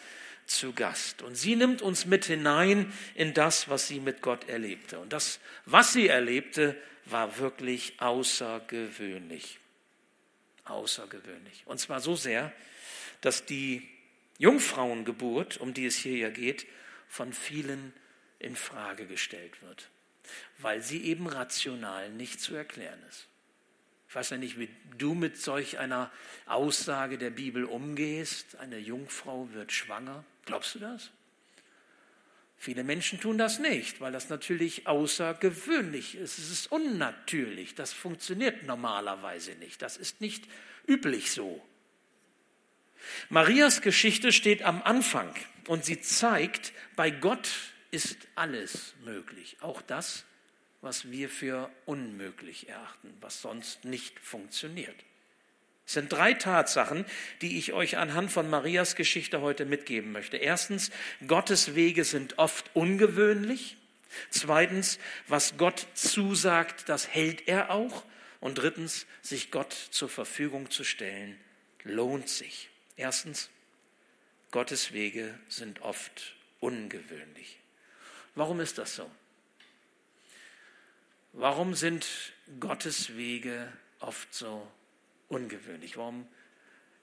zu 0.45 0.73
Gast. 0.73 1.23
Und 1.23 1.33
sie 1.33 1.55
nimmt 1.55 1.81
uns 1.81 2.05
mit 2.05 2.25
hinein 2.25 2.93
in 3.15 3.33
das, 3.33 3.67
was 3.67 3.87
sie 3.87 3.99
mit 3.99 4.21
Gott 4.21 4.47
erlebte. 4.47 4.99
Und 4.99 5.11
das, 5.11 5.39
was 5.65 5.91
sie 5.91 6.07
erlebte, 6.07 6.77
war 7.05 7.39
wirklich 7.39 7.99
außergewöhnlich. 7.99 9.59
Außergewöhnlich. 10.65 11.63
Und 11.65 11.79
zwar 11.79 11.99
so 11.99 12.15
sehr, 12.15 12.51
dass 13.21 13.45
die 13.45 13.87
Jungfrauengeburt, 14.37 15.57
um 15.57 15.73
die 15.73 15.85
es 15.85 15.95
hier 15.95 16.17
ja 16.17 16.29
geht, 16.29 16.65
von 17.07 17.33
vielen 17.33 17.93
in 18.39 18.55
Frage 18.55 19.05
gestellt 19.05 19.61
wird, 19.61 19.89
weil 20.57 20.81
sie 20.81 21.03
eben 21.05 21.27
rational 21.27 22.09
nicht 22.09 22.41
zu 22.41 22.55
erklären 22.55 23.01
ist. 23.09 23.27
Ich 24.07 24.15
weiß 24.15 24.31
ja 24.31 24.37
nicht, 24.37 24.59
wie 24.59 24.69
du 24.97 25.13
mit 25.13 25.37
solch 25.37 25.77
einer 25.77 26.11
Aussage 26.45 27.17
der 27.17 27.31
Bibel 27.31 27.65
umgehst. 27.65 28.55
Eine 28.57 28.77
Jungfrau 28.77 29.49
wird 29.51 29.71
schwanger. 29.71 30.23
Glaubst 30.45 30.75
du 30.75 30.79
das? 30.79 31.11
Viele 32.57 32.83
Menschen 32.83 33.19
tun 33.19 33.37
das 33.37 33.59
nicht, 33.59 34.01
weil 34.01 34.11
das 34.11 34.29
natürlich 34.29 34.87
außergewöhnlich 34.87 36.15
ist. 36.15 36.37
Es 36.37 36.49
ist 36.49 36.71
unnatürlich. 36.71 37.75
Das 37.75 37.93
funktioniert 37.93 38.63
normalerweise 38.63 39.51
nicht. 39.55 39.81
Das 39.81 39.97
ist 39.97 40.21
nicht 40.21 40.45
üblich 40.87 41.31
so. 41.31 41.63
Marias 43.29 43.81
Geschichte 43.81 44.31
steht 44.31 44.63
am 44.63 44.81
Anfang 44.81 45.33
und 45.67 45.85
sie 45.85 46.01
zeigt, 46.01 46.73
bei 46.95 47.11
Gott 47.11 47.49
ist 47.91 48.17
alles 48.35 48.95
möglich. 49.03 49.57
Auch 49.61 49.81
das, 49.81 50.25
was 50.81 51.11
wir 51.11 51.29
für 51.29 51.69
unmöglich 51.85 52.69
erachten, 52.69 53.13
was 53.21 53.41
sonst 53.41 53.85
nicht 53.85 54.19
funktioniert. 54.19 54.95
Es 55.85 55.93
sind 55.93 56.11
drei 56.11 56.33
Tatsachen, 56.33 57.05
die 57.41 57.57
ich 57.57 57.73
euch 57.73 57.97
anhand 57.97 58.31
von 58.31 58.49
Marias 58.49 58.95
Geschichte 58.95 59.41
heute 59.41 59.65
mitgeben 59.65 60.11
möchte. 60.11 60.37
Erstens, 60.37 60.89
Gottes 61.27 61.75
Wege 61.75 62.03
sind 62.03 62.39
oft 62.39 62.71
ungewöhnlich. 62.73 63.77
Zweitens, 64.29 64.97
was 65.27 65.57
Gott 65.57 65.87
zusagt, 65.93 66.89
das 66.89 67.07
hält 67.07 67.47
er 67.47 67.69
auch. 67.69 68.03
Und 68.39 68.55
drittens, 68.55 69.05
sich 69.21 69.51
Gott 69.51 69.73
zur 69.73 70.09
Verfügung 70.09 70.71
zu 70.71 70.83
stellen, 70.83 71.39
lohnt 71.83 72.29
sich. 72.29 72.69
Erstens, 72.97 73.49
Gottes 74.51 74.91
Wege 74.93 75.37
sind 75.49 75.81
oft 75.81 76.35
ungewöhnlich. 76.59 77.59
Warum 78.35 78.59
ist 78.59 78.77
das 78.77 78.95
so? 78.95 79.09
Warum 81.33 81.75
sind 81.75 82.07
Gottes 82.59 83.17
Wege 83.17 83.71
oft 83.99 84.33
so 84.33 84.71
ungewöhnlich. 85.29 85.97
Warum 85.97 86.27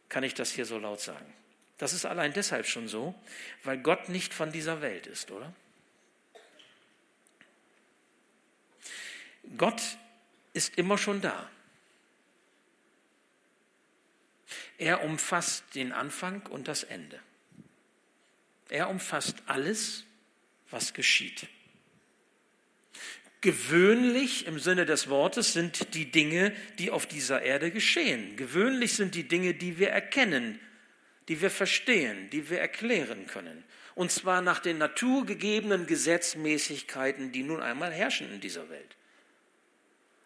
kann 0.09 0.25
ich 0.25 0.35
das 0.35 0.51
hier 0.51 0.67
so 0.67 0.79
laut 0.79 1.01
sagen? 1.01 1.33
Das 1.79 1.93
ist 1.93 2.05
allein 2.05 2.33
deshalb 2.33 2.67
schon 2.67 2.89
so, 2.89 3.15
weil 3.65 3.79
Gott 3.79 4.09
nicht 4.09 4.35
von 4.35 4.53
dieser 4.53 4.81
Welt 4.83 5.07
ist, 5.07 5.31
oder? 5.31 5.53
Gott 9.57 9.83
ist 10.53 10.79
immer 10.79 10.99
schon 10.99 11.21
da. 11.21 11.51
Er 14.79 15.03
umfasst 15.05 15.65
den 15.75 15.93
Anfang 15.93 16.47
und 16.47 16.69
das 16.69 16.85
Ende. 16.85 17.21
Er 18.69 18.89
umfasst 18.89 19.37
alles, 19.47 20.05
was 20.71 20.95
geschieht. 20.95 21.49
Gewöhnlich 23.43 24.47
im 24.47 24.61
Sinne 24.61 24.87
des 24.87 25.09
Wortes 25.09 25.53
sind 25.53 25.95
die 25.95 26.11
Dinge, 26.11 26.53
die 26.79 26.93
auf 26.93 27.07
dieser 27.07 27.43
Erde 27.43 27.73
geschehen. 27.73 28.37
Gewöhnlich 28.37 28.95
sind 28.95 29.17
die 29.17 29.27
Dinge, 29.27 29.53
die 29.53 29.79
wir 29.79 29.91
erkennen, 29.91 30.61
die 31.27 31.41
wir 31.41 31.51
verstehen, 31.51 32.31
die 32.31 32.49
wir 32.51 32.61
erklären 32.61 33.27
können. 33.27 33.65
Und 33.97 34.13
zwar 34.13 34.43
nach 34.43 34.61
den 34.61 34.79
naturgegebenen 34.79 35.87
Gesetzmäßigkeiten, 35.87 37.33
die 37.33 37.43
nun 37.43 37.61
einmal 37.61 37.93
herrschen 37.93 38.33
in 38.33 38.41
dieser 38.41 38.71
Welt. 38.71 38.97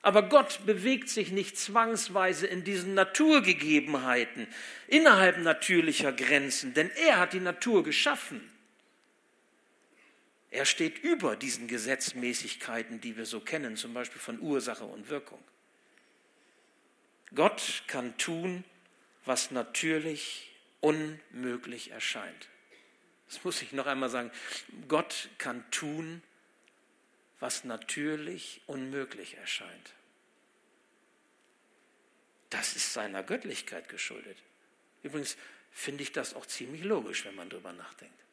Aber 0.03 0.29
Gott 0.29 0.67
bewegt 0.67 1.09
sich 1.09 1.33
nicht 1.33 1.59
zwangsweise 1.59 2.47
in 2.47 2.65
diesen 2.65 2.93
Naturgegebenheiten, 2.93 4.47
innerhalb 4.89 5.39
natürlicher 5.39 6.13
Grenzen, 6.13 6.75
denn 6.75 6.91
er 6.91 7.19
hat 7.19 7.33
die 7.33 7.41
Natur 7.41 7.83
geschaffen. 7.83 8.43
Er 10.57 10.65
steht 10.65 11.01
über 11.01 11.37
diesen 11.37 11.69
Gesetzmäßigkeiten, 11.69 12.99
die 13.03 13.19
wir 13.19 13.27
so 13.27 13.41
kennen, 13.41 13.77
zum 13.77 13.93
Beispiel 13.93 14.23
von 14.23 14.41
Ursache 14.41 14.87
und 14.87 15.11
Wirkung. 15.11 15.45
Gott 17.35 17.83
kann 17.87 18.17
tun, 18.17 18.65
was 19.27 19.51
natürlich 19.51 20.51
unmöglich 20.81 21.91
erscheint. 21.91 22.49
Das 23.29 23.45
muss 23.45 23.61
ich 23.61 23.73
noch 23.73 23.85
einmal 23.85 24.09
sagen. 24.09 24.31
Gott 24.89 25.29
kann 25.37 25.63
tun, 25.71 26.23
was 27.39 27.65
natürlich 27.65 28.63
unmöglich 28.65 29.37
erscheint. 29.37 29.93
Das 32.49 32.77
ist 32.77 32.95
seiner 32.95 33.23
Göttlichkeit 33.23 33.91
geschuldet. 33.91 34.39
Übrigens 35.03 35.37
finde 35.71 36.03
ich 36.03 36.13
das 36.13 36.33
auch 36.33 36.47
ziemlich 36.47 36.83
logisch, 36.83 37.27
wenn 37.27 37.35
man 37.35 37.51
darüber 37.51 37.75
nachdenkt. 37.75 38.26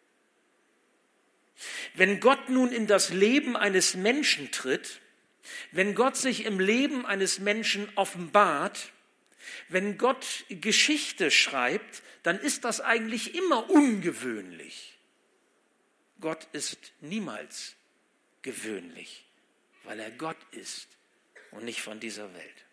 Wenn 1.94 2.20
Gott 2.20 2.50
nun 2.50 2.72
in 2.72 2.88
das 2.88 3.10
Leben 3.10 3.56
eines 3.56 3.96
Menschen 3.96 4.52
tritt, 4.52 5.02
wenn 5.72 5.96
Gott 5.96 6.18
sich 6.18 6.46
im 6.46 6.60
Leben 6.60 7.06
eines 7.06 7.40
Menschen 7.40 7.90
offenbart, 7.96 8.92
wenn 9.70 9.98
Gott 9.98 10.46
Geschichte 10.50 11.32
schreibt, 11.32 12.02
dann 12.24 12.40
ist 12.40 12.64
das 12.64 12.80
eigentlich 12.80 13.36
immer 13.36 13.70
ungewöhnlich. 13.70 14.98
Gott 16.22 16.48
ist 16.54 16.94
niemals 17.02 17.76
gewöhnlich, 18.42 19.26
weil 19.84 20.00
er 20.00 20.12
Gott 20.12 20.38
ist 20.52 20.88
und 21.52 21.66
nicht 21.66 21.82
von 21.82 22.00
dieser 22.00 22.34
Welt. 22.34 22.66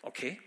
Okay? 0.00 0.40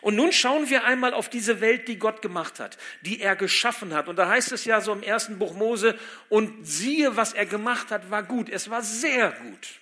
Und 0.00 0.16
nun 0.16 0.32
schauen 0.32 0.68
wir 0.68 0.84
einmal 0.84 1.14
auf 1.14 1.28
diese 1.28 1.60
Welt, 1.60 1.88
die 1.88 1.98
Gott 1.98 2.20
gemacht 2.20 2.60
hat, 2.60 2.76
die 3.02 3.20
er 3.20 3.36
geschaffen 3.36 3.94
hat. 3.94 4.08
Und 4.08 4.16
da 4.16 4.28
heißt 4.28 4.52
es 4.52 4.64
ja 4.64 4.80
so 4.80 4.92
im 4.92 5.02
ersten 5.02 5.38
Buch 5.38 5.54
Mose, 5.54 5.98
und 6.28 6.66
siehe, 6.66 7.16
was 7.16 7.32
er 7.32 7.46
gemacht 7.46 7.90
hat, 7.90 8.10
war 8.10 8.22
gut. 8.22 8.48
Es 8.48 8.68
war 8.68 8.82
sehr 8.82 9.32
gut. 9.32 9.80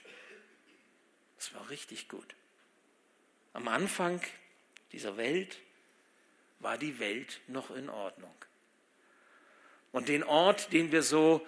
Es 1.39 1.53
war 1.55 1.69
richtig 1.71 2.09
gut. 2.09 2.35
Am 3.53 3.67
Anfang 3.67 4.21
dieser 4.93 5.17
Welt 5.17 5.59
war 6.61 6.79
die 6.79 6.99
Welt 6.99 7.41
noch 7.49 7.75
in 7.75 7.89
Ordnung. 7.89 8.35
Und 9.93 10.09
den 10.09 10.23
Ort, 10.23 10.73
den 10.73 10.93
wir 10.93 11.03
so 11.03 11.45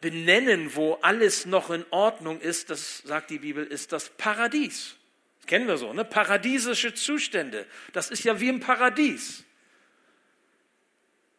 benennen, 0.00 0.74
wo 0.74 0.94
alles 1.02 1.46
noch 1.46 1.70
in 1.70 1.84
Ordnung 1.90 2.40
ist, 2.40 2.70
das 2.70 2.98
sagt 2.98 3.30
die 3.30 3.38
Bibel, 3.38 3.64
ist 3.64 3.92
das 3.92 4.08
Paradies. 4.08 4.96
Kennen 5.46 5.68
wir 5.68 5.78
so, 5.78 5.92
ne? 5.92 6.04
Paradiesische 6.04 6.94
Zustände. 6.94 7.66
Das 7.92 8.10
ist 8.10 8.24
ja 8.24 8.40
wie 8.40 8.48
im 8.48 8.60
Paradies. 8.60 9.44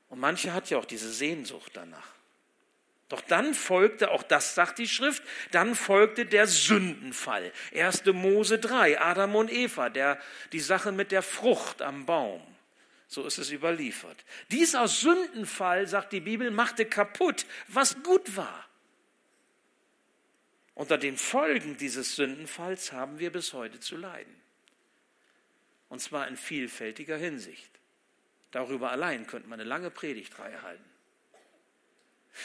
Und 0.10 0.20
manche 0.20 0.54
hat 0.54 0.70
ja 0.70 0.78
auch 0.78 0.86
diese 0.86 1.12
Sehnsucht 1.12 1.72
danach. 1.74 2.18
Doch 3.10 3.22
dann 3.22 3.54
folgte, 3.54 4.12
auch 4.12 4.24
das 4.24 4.54
sagt 4.54 4.80
die 4.80 4.88
Schrift, 4.88 5.24
dann 5.52 5.76
folgte 5.76 6.26
der 6.26 6.46
Sündenfall. 6.48 7.54
1. 7.74 8.06
Mose 8.06 8.60
3, 8.60 9.00
Adam 9.00 9.36
und 9.36 9.52
Eva, 9.52 9.90
der, 9.90 10.20
die 10.52 10.60
Sache 10.60 10.92
mit 10.92 11.12
der 11.12 11.22
Frucht 11.22 11.82
am 11.82 12.06
Baum. 12.06 12.42
So 13.08 13.26
ist 13.26 13.38
es 13.38 13.52
überliefert. 13.52 14.26
Dieser 14.52 14.90
Sündenfall, 14.90 15.88
sagt 15.88 16.12
die 16.12 16.20
Bibel, 16.20 16.52
machte 16.52 16.86
kaputt, 16.86 17.46
was 17.70 18.04
gut 18.04 18.36
war. 18.36 18.68
Unter 20.78 21.00
den 21.00 21.18
Folgen 21.18 21.76
dieses 21.78 22.16
Sündenfalls 22.16 22.92
haben 22.92 23.18
wir 23.18 23.32
bis 23.32 23.54
heute 23.54 23.80
zu 23.80 23.98
leiden. 23.98 24.36
Und 25.90 26.02
zwar 26.02 26.28
in 26.28 26.38
vielfältiger 26.38 27.18
Hinsicht. 27.18 27.80
Darüber 28.52 28.92
allein 28.92 29.26
könnte 29.26 29.50
man 29.50 29.60
eine 29.60 29.68
lange 29.68 29.90
Predigtreihe 29.90 30.62
halten. 30.62 30.88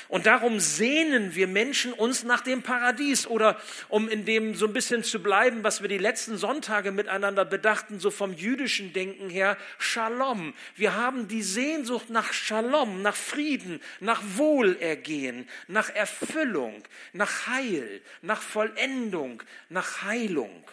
Und 0.08 0.26
darum 0.26 0.61
sehnen 0.61 1.34
wir 1.34 1.46
Menschen 1.46 1.92
uns 1.92 2.25
nach 2.25 2.40
dem 2.40 2.62
Paradies 2.62 3.26
oder 3.26 3.61
um 3.88 4.08
in 4.08 4.25
dem 4.25 4.54
so 4.54 4.66
ein 4.66 4.72
bisschen 4.72 5.04
zu 5.04 5.22
bleiben, 5.22 5.64
was 5.64 5.82
wir 5.82 5.88
die 5.88 5.99
letzten 5.99 6.37
Sonntage 6.37 6.92
miteinander 6.92 7.44
bedachten, 7.44 8.00
so 8.00 8.11
vom 8.11 8.32
jüdischen 8.32 8.92
Denken 8.92 9.30
her, 9.30 9.56
Shalom. 9.78 10.54
Wir 10.76 10.94
haben 10.94 11.28
die 11.28 11.42
Sehnsucht 11.42 12.11
nach 12.11 12.32
Shalom, 12.32 13.02
nach 13.02 13.16
Frieden, 13.16 13.80
nach 14.00 14.22
Wohlergehen, 14.37 15.49
nach 15.68 15.90
Erfüllung, 15.90 16.82
nach 17.12 17.46
Heil, 17.46 18.00
nach 18.22 18.40
Vollendung, 18.40 19.42
nach 19.68 20.02
Heilung. 20.02 20.64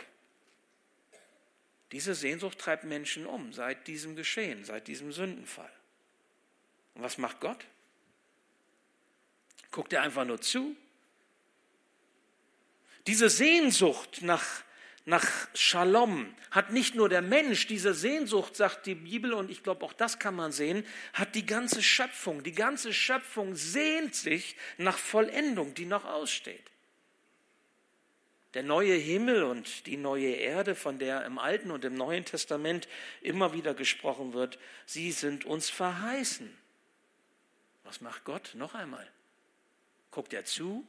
Diese 1.91 2.13
Sehnsucht 2.13 2.59
treibt 2.59 2.83
Menschen 2.83 3.25
um 3.25 3.51
seit 3.51 3.87
diesem 3.87 4.15
Geschehen, 4.15 4.63
seit 4.63 4.87
diesem 4.87 5.11
Sündenfall. 5.11 5.71
Und 6.93 7.01
was 7.01 7.17
macht 7.17 7.39
Gott? 7.39 7.65
Guckt 9.71 9.93
er 9.93 10.01
einfach 10.01 10.25
nur 10.25 10.41
zu? 10.41 10.75
Diese 13.07 13.29
Sehnsucht 13.29 14.21
nach, 14.21 14.45
nach 15.05 15.25
Shalom 15.53 16.33
hat 16.51 16.71
nicht 16.71 16.95
nur 16.95 17.09
der 17.09 17.21
Mensch, 17.21 17.67
diese 17.67 17.93
Sehnsucht, 17.93 18.55
sagt 18.55 18.85
die 18.85 18.95
Bibel, 18.95 19.33
und 19.33 19.49
ich 19.49 19.63
glaube, 19.63 19.85
auch 19.85 19.93
das 19.93 20.19
kann 20.19 20.35
man 20.35 20.51
sehen, 20.51 20.85
hat 21.13 21.35
die 21.35 21.45
ganze 21.45 21.83
Schöpfung. 21.83 22.43
Die 22.43 22.53
ganze 22.53 22.93
Schöpfung 22.93 23.55
sehnt 23.55 24.15
sich 24.15 24.55
nach 24.77 24.97
Vollendung, 24.97 25.73
die 25.73 25.85
noch 25.85 26.05
aussteht. 26.05 26.63
Der 28.55 28.63
neue 28.63 28.95
Himmel 28.95 29.43
und 29.43 29.85
die 29.85 29.97
neue 29.97 30.31
Erde, 30.31 30.73
von 30.73 30.97
der 30.97 31.23
im 31.25 31.37
Alten 31.37 31.69
und 31.69 31.85
im 31.85 31.93
Neuen 31.93 32.25
Testament 32.25 32.87
immer 33.21 33.53
wieder 33.53 33.75
gesprochen 33.75 34.33
wird, 34.33 34.57
sie 34.87 35.11
sind 35.11 35.45
uns 35.45 35.69
verheißen. 35.69 36.51
Was 37.83 38.01
macht 38.01 38.23
Gott? 38.23 38.51
Noch 38.55 38.73
einmal. 38.73 39.07
Guckt 40.11 40.33
er 40.33 40.45
zu? 40.45 40.85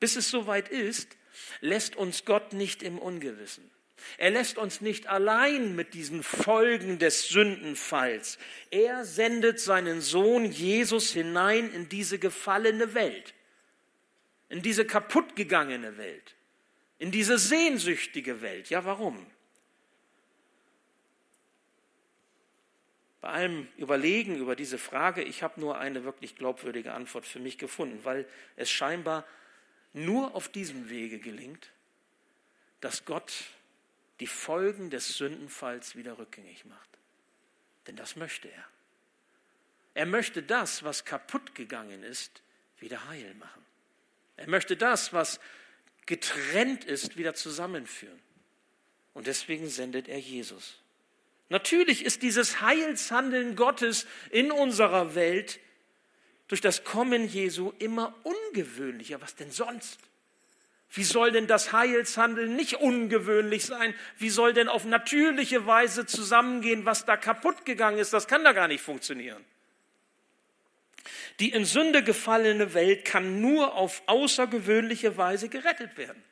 Bis 0.00 0.16
es 0.16 0.30
soweit 0.30 0.68
ist, 0.68 1.16
lässt 1.60 1.96
uns 1.96 2.24
Gott 2.24 2.52
nicht 2.52 2.82
im 2.82 2.98
Ungewissen. 2.98 3.70
Er 4.18 4.30
lässt 4.30 4.58
uns 4.58 4.80
nicht 4.80 5.06
allein 5.06 5.76
mit 5.76 5.94
diesen 5.94 6.22
Folgen 6.22 6.98
des 6.98 7.28
Sündenfalls. 7.28 8.38
Er 8.70 9.04
sendet 9.04 9.60
seinen 9.60 10.00
Sohn 10.00 10.44
Jesus 10.44 11.12
hinein 11.12 11.72
in 11.72 11.88
diese 11.88 12.18
gefallene 12.18 12.94
Welt, 12.94 13.34
in 14.48 14.60
diese 14.60 14.84
kaputtgegangene 14.84 15.96
Welt, 15.98 16.34
in 16.98 17.10
diese 17.12 17.38
sehnsüchtige 17.38 18.42
Welt. 18.42 18.70
Ja, 18.70 18.84
warum? 18.84 19.24
Bei 23.22 23.28
allem 23.28 23.68
Überlegen 23.76 24.36
über 24.36 24.56
diese 24.56 24.78
Frage, 24.78 25.22
ich 25.22 25.44
habe 25.44 25.60
nur 25.60 25.78
eine 25.78 26.02
wirklich 26.02 26.34
glaubwürdige 26.34 26.92
Antwort 26.92 27.24
für 27.24 27.38
mich 27.38 27.56
gefunden, 27.56 28.00
weil 28.02 28.26
es 28.56 28.68
scheinbar 28.68 29.24
nur 29.92 30.34
auf 30.34 30.48
diesem 30.48 30.90
Wege 30.90 31.20
gelingt, 31.20 31.70
dass 32.80 33.04
Gott 33.04 33.32
die 34.18 34.26
Folgen 34.26 34.90
des 34.90 35.16
Sündenfalls 35.16 35.94
wieder 35.94 36.18
rückgängig 36.18 36.64
macht. 36.64 36.88
Denn 37.86 37.94
das 37.94 38.16
möchte 38.16 38.48
er. 38.48 38.64
Er 39.94 40.06
möchte 40.06 40.42
das, 40.42 40.82
was 40.82 41.04
kaputt 41.04 41.54
gegangen 41.54 42.02
ist, 42.02 42.42
wieder 42.80 43.06
heil 43.06 43.34
machen. 43.34 43.64
Er 44.36 44.48
möchte 44.48 44.76
das, 44.76 45.12
was 45.12 45.38
getrennt 46.06 46.84
ist, 46.84 47.16
wieder 47.16 47.34
zusammenführen. 47.34 48.18
Und 49.14 49.28
deswegen 49.28 49.68
sendet 49.68 50.08
er 50.08 50.18
Jesus. 50.18 50.81
Natürlich 51.52 52.02
ist 52.02 52.22
dieses 52.22 52.62
Heilshandeln 52.62 53.56
Gottes 53.56 54.06
in 54.30 54.50
unserer 54.50 55.14
Welt 55.14 55.60
durch 56.48 56.62
das 56.62 56.82
Kommen 56.82 57.28
Jesu 57.28 57.74
immer 57.78 58.14
ungewöhnlicher. 58.22 59.20
Was 59.20 59.36
denn 59.36 59.50
sonst? 59.50 60.00
Wie 60.88 61.04
soll 61.04 61.30
denn 61.30 61.46
das 61.46 61.74
Heilshandeln 61.74 62.56
nicht 62.56 62.76
ungewöhnlich 62.76 63.66
sein? 63.66 63.94
Wie 64.16 64.30
soll 64.30 64.54
denn 64.54 64.68
auf 64.68 64.86
natürliche 64.86 65.66
Weise 65.66 66.06
zusammengehen, 66.06 66.86
was 66.86 67.04
da 67.04 67.18
kaputt 67.18 67.66
gegangen 67.66 67.98
ist? 67.98 68.14
Das 68.14 68.26
kann 68.26 68.44
da 68.44 68.52
gar 68.52 68.68
nicht 68.68 68.82
funktionieren. 68.82 69.44
Die 71.38 71.50
in 71.50 71.66
Sünde 71.66 72.02
gefallene 72.02 72.72
Welt 72.72 73.04
kann 73.04 73.42
nur 73.42 73.74
auf 73.74 74.02
außergewöhnliche 74.06 75.18
Weise 75.18 75.50
gerettet 75.50 75.98
werden. 75.98 76.24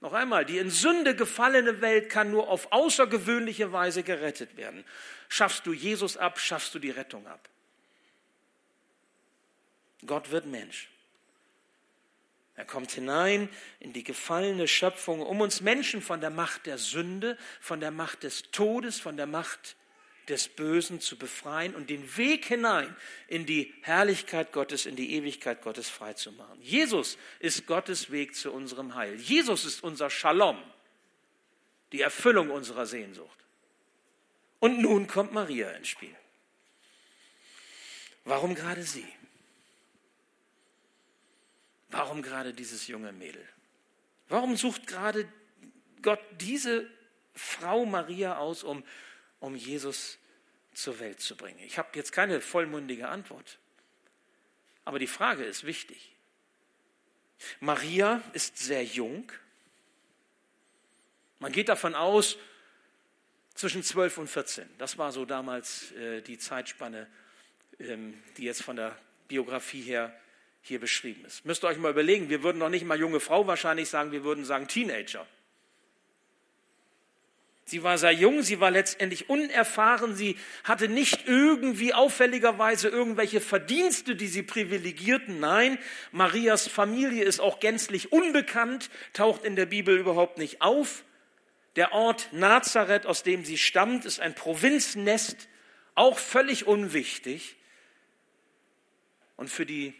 Noch 0.00 0.12
einmal, 0.12 0.44
die 0.44 0.58
in 0.58 0.70
Sünde 0.70 1.16
gefallene 1.16 1.80
Welt 1.80 2.08
kann 2.08 2.30
nur 2.30 2.48
auf 2.48 2.72
außergewöhnliche 2.72 3.72
Weise 3.72 4.02
gerettet 4.04 4.56
werden. 4.56 4.84
Schaffst 5.28 5.66
du 5.66 5.72
Jesus 5.72 6.16
ab, 6.16 6.38
schaffst 6.38 6.74
du 6.74 6.78
die 6.78 6.90
Rettung 6.90 7.26
ab. 7.26 7.48
Gott 10.06 10.30
wird 10.30 10.46
Mensch. 10.46 10.88
Er 12.54 12.64
kommt 12.64 12.90
hinein 12.92 13.48
in 13.78 13.92
die 13.92 14.04
gefallene 14.04 14.66
Schöpfung, 14.66 15.22
um 15.22 15.40
uns 15.40 15.60
Menschen 15.60 16.02
von 16.02 16.20
der 16.20 16.30
Macht 16.30 16.66
der 16.66 16.78
Sünde, 16.78 17.36
von 17.60 17.80
der 17.80 17.90
Macht 17.92 18.22
des 18.22 18.50
Todes, 18.50 18.98
von 18.98 19.16
der 19.16 19.26
Macht 19.26 19.76
des 20.28 20.48
Bösen 20.48 21.00
zu 21.00 21.16
befreien 21.16 21.74
und 21.74 21.90
den 21.90 22.16
Weg 22.16 22.46
hinein 22.46 22.94
in 23.28 23.46
die 23.46 23.74
Herrlichkeit 23.82 24.52
Gottes, 24.52 24.86
in 24.86 24.96
die 24.96 25.14
Ewigkeit 25.14 25.62
Gottes 25.62 25.88
freizumachen. 25.88 26.60
Jesus 26.60 27.18
ist 27.40 27.66
Gottes 27.66 28.10
Weg 28.10 28.34
zu 28.34 28.52
unserem 28.52 28.94
Heil. 28.94 29.14
Jesus 29.16 29.64
ist 29.64 29.82
unser 29.82 30.10
Shalom, 30.10 30.62
die 31.92 32.00
Erfüllung 32.00 32.50
unserer 32.50 32.86
Sehnsucht. 32.86 33.38
Und 34.60 34.80
nun 34.80 35.06
kommt 35.06 35.32
Maria 35.32 35.70
ins 35.70 35.88
Spiel. 35.88 36.14
Warum 38.24 38.54
gerade 38.54 38.82
sie? 38.82 39.06
Warum 41.90 42.22
gerade 42.22 42.52
dieses 42.52 42.86
junge 42.86 43.12
Mädel? 43.12 43.46
Warum 44.28 44.56
sucht 44.56 44.86
gerade 44.86 45.26
Gott 46.02 46.20
diese 46.38 46.88
Frau 47.34 47.86
Maria 47.86 48.36
aus, 48.38 48.62
um 48.62 48.84
um 49.40 49.54
Jesus 49.56 50.18
zur 50.74 50.98
Welt 51.00 51.20
zu 51.20 51.36
bringen? 51.36 51.58
Ich 51.60 51.78
habe 51.78 51.88
jetzt 51.94 52.12
keine 52.12 52.40
vollmundige 52.40 53.08
Antwort. 53.08 53.58
Aber 54.84 54.98
die 54.98 55.06
Frage 55.06 55.44
ist 55.44 55.64
wichtig. 55.64 56.14
Maria 57.60 58.22
ist 58.32 58.58
sehr 58.58 58.84
jung. 58.84 59.30
Man 61.38 61.52
geht 61.52 61.68
davon 61.68 61.94
aus, 61.94 62.36
zwischen 63.58 63.82
12 63.82 64.18
und 64.18 64.28
14. 64.28 64.68
Das 64.78 64.98
war 64.98 65.10
so 65.10 65.24
damals 65.24 65.90
äh, 65.92 66.22
die 66.22 66.38
Zeitspanne, 66.38 67.08
ähm, 67.80 68.14
die 68.36 68.44
jetzt 68.44 68.62
von 68.62 68.76
der 68.76 68.96
Biografie 69.26 69.82
her 69.82 70.14
hier 70.62 70.78
beschrieben 70.78 71.24
ist. 71.24 71.44
Müsst 71.44 71.64
ihr 71.64 71.68
euch 71.68 71.78
mal 71.78 71.90
überlegen, 71.90 72.30
wir 72.30 72.44
würden 72.44 72.58
noch 72.58 72.68
nicht 72.68 72.84
mal 72.84 72.98
junge 72.98 73.18
Frau 73.20 73.46
wahrscheinlich 73.46 73.88
sagen, 73.88 74.12
wir 74.12 74.22
würden 74.22 74.44
sagen 74.44 74.68
Teenager. 74.68 75.26
Sie 77.68 77.82
war 77.82 77.98
sehr 77.98 78.12
jung, 78.12 78.42
sie 78.42 78.60
war 78.60 78.70
letztendlich 78.70 79.28
unerfahren, 79.28 80.16
sie 80.16 80.38
hatte 80.64 80.88
nicht 80.88 81.28
irgendwie 81.28 81.92
auffälligerweise 81.92 82.88
irgendwelche 82.88 83.42
Verdienste, 83.42 84.16
die 84.16 84.26
sie 84.26 84.42
privilegierten. 84.42 85.38
Nein, 85.38 85.76
Marias 86.10 86.66
Familie 86.66 87.24
ist 87.24 87.40
auch 87.40 87.60
gänzlich 87.60 88.10
unbekannt, 88.10 88.88
taucht 89.12 89.44
in 89.44 89.54
der 89.54 89.66
Bibel 89.66 89.98
überhaupt 89.98 90.38
nicht 90.38 90.62
auf. 90.62 91.04
Der 91.76 91.92
Ort 91.92 92.30
Nazareth, 92.32 93.04
aus 93.04 93.22
dem 93.22 93.44
sie 93.44 93.58
stammt, 93.58 94.06
ist 94.06 94.18
ein 94.18 94.34
Provinznest, 94.34 95.46
auch 95.94 96.18
völlig 96.18 96.66
unwichtig. 96.66 97.56
Und 99.36 99.50
für 99.50 99.66
die 99.66 99.92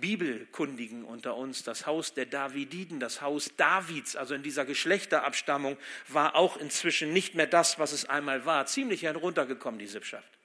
Bibelkundigen 0.00 1.04
unter 1.04 1.36
uns, 1.36 1.62
das 1.62 1.86
Haus 1.86 2.14
der 2.14 2.26
Davididen, 2.26 3.00
das 3.00 3.20
Haus 3.20 3.54
Davids, 3.56 4.16
also 4.16 4.34
in 4.34 4.42
dieser 4.42 4.64
Geschlechterabstammung, 4.64 5.76
war 6.08 6.34
auch 6.34 6.56
inzwischen 6.56 7.12
nicht 7.12 7.34
mehr 7.34 7.46
das, 7.46 7.78
was 7.78 7.92
es 7.92 8.08
einmal 8.08 8.44
war. 8.44 8.66
Ziemlich 8.66 9.02
heruntergekommen, 9.02 9.78
die 9.78 9.86
Sippschaft. 9.86 10.39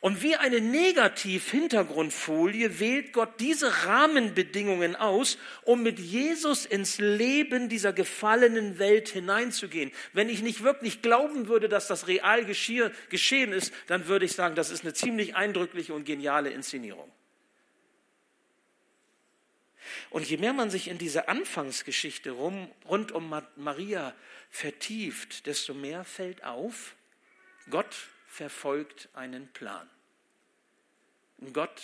Und 0.00 0.22
wie 0.22 0.36
eine 0.36 0.60
Negativ-Hintergrundfolie 0.60 2.78
wählt 2.78 3.12
Gott 3.12 3.40
diese 3.40 3.86
Rahmenbedingungen 3.86 4.94
aus, 4.94 5.38
um 5.64 5.82
mit 5.82 5.98
Jesus 5.98 6.66
ins 6.66 6.98
Leben 6.98 7.68
dieser 7.68 7.92
gefallenen 7.92 8.78
Welt 8.78 9.08
hineinzugehen. 9.08 9.90
Wenn 10.12 10.28
ich 10.28 10.42
nicht 10.42 10.62
wirklich 10.62 11.02
glauben 11.02 11.48
würde, 11.48 11.68
dass 11.68 11.88
das 11.88 12.06
real 12.06 12.44
geschehen 12.44 13.52
ist, 13.52 13.74
dann 13.88 14.06
würde 14.06 14.24
ich 14.24 14.32
sagen, 14.32 14.54
das 14.54 14.70
ist 14.70 14.84
eine 14.84 14.94
ziemlich 14.94 15.34
eindrückliche 15.34 15.94
und 15.94 16.04
geniale 16.04 16.50
Inszenierung. 16.50 17.10
Und 20.10 20.28
je 20.28 20.36
mehr 20.36 20.52
man 20.52 20.70
sich 20.70 20.86
in 20.86 20.98
diese 20.98 21.28
Anfangsgeschichte 21.28 22.30
rum, 22.30 22.70
rund 22.88 23.10
um 23.10 23.34
Maria 23.56 24.14
vertieft, 24.50 25.46
desto 25.46 25.74
mehr 25.74 26.04
fällt 26.04 26.44
auf, 26.44 26.94
Gott 27.68 27.96
verfolgt 28.38 29.08
einen 29.14 29.48
Plan. 29.48 29.90
Gott 31.52 31.82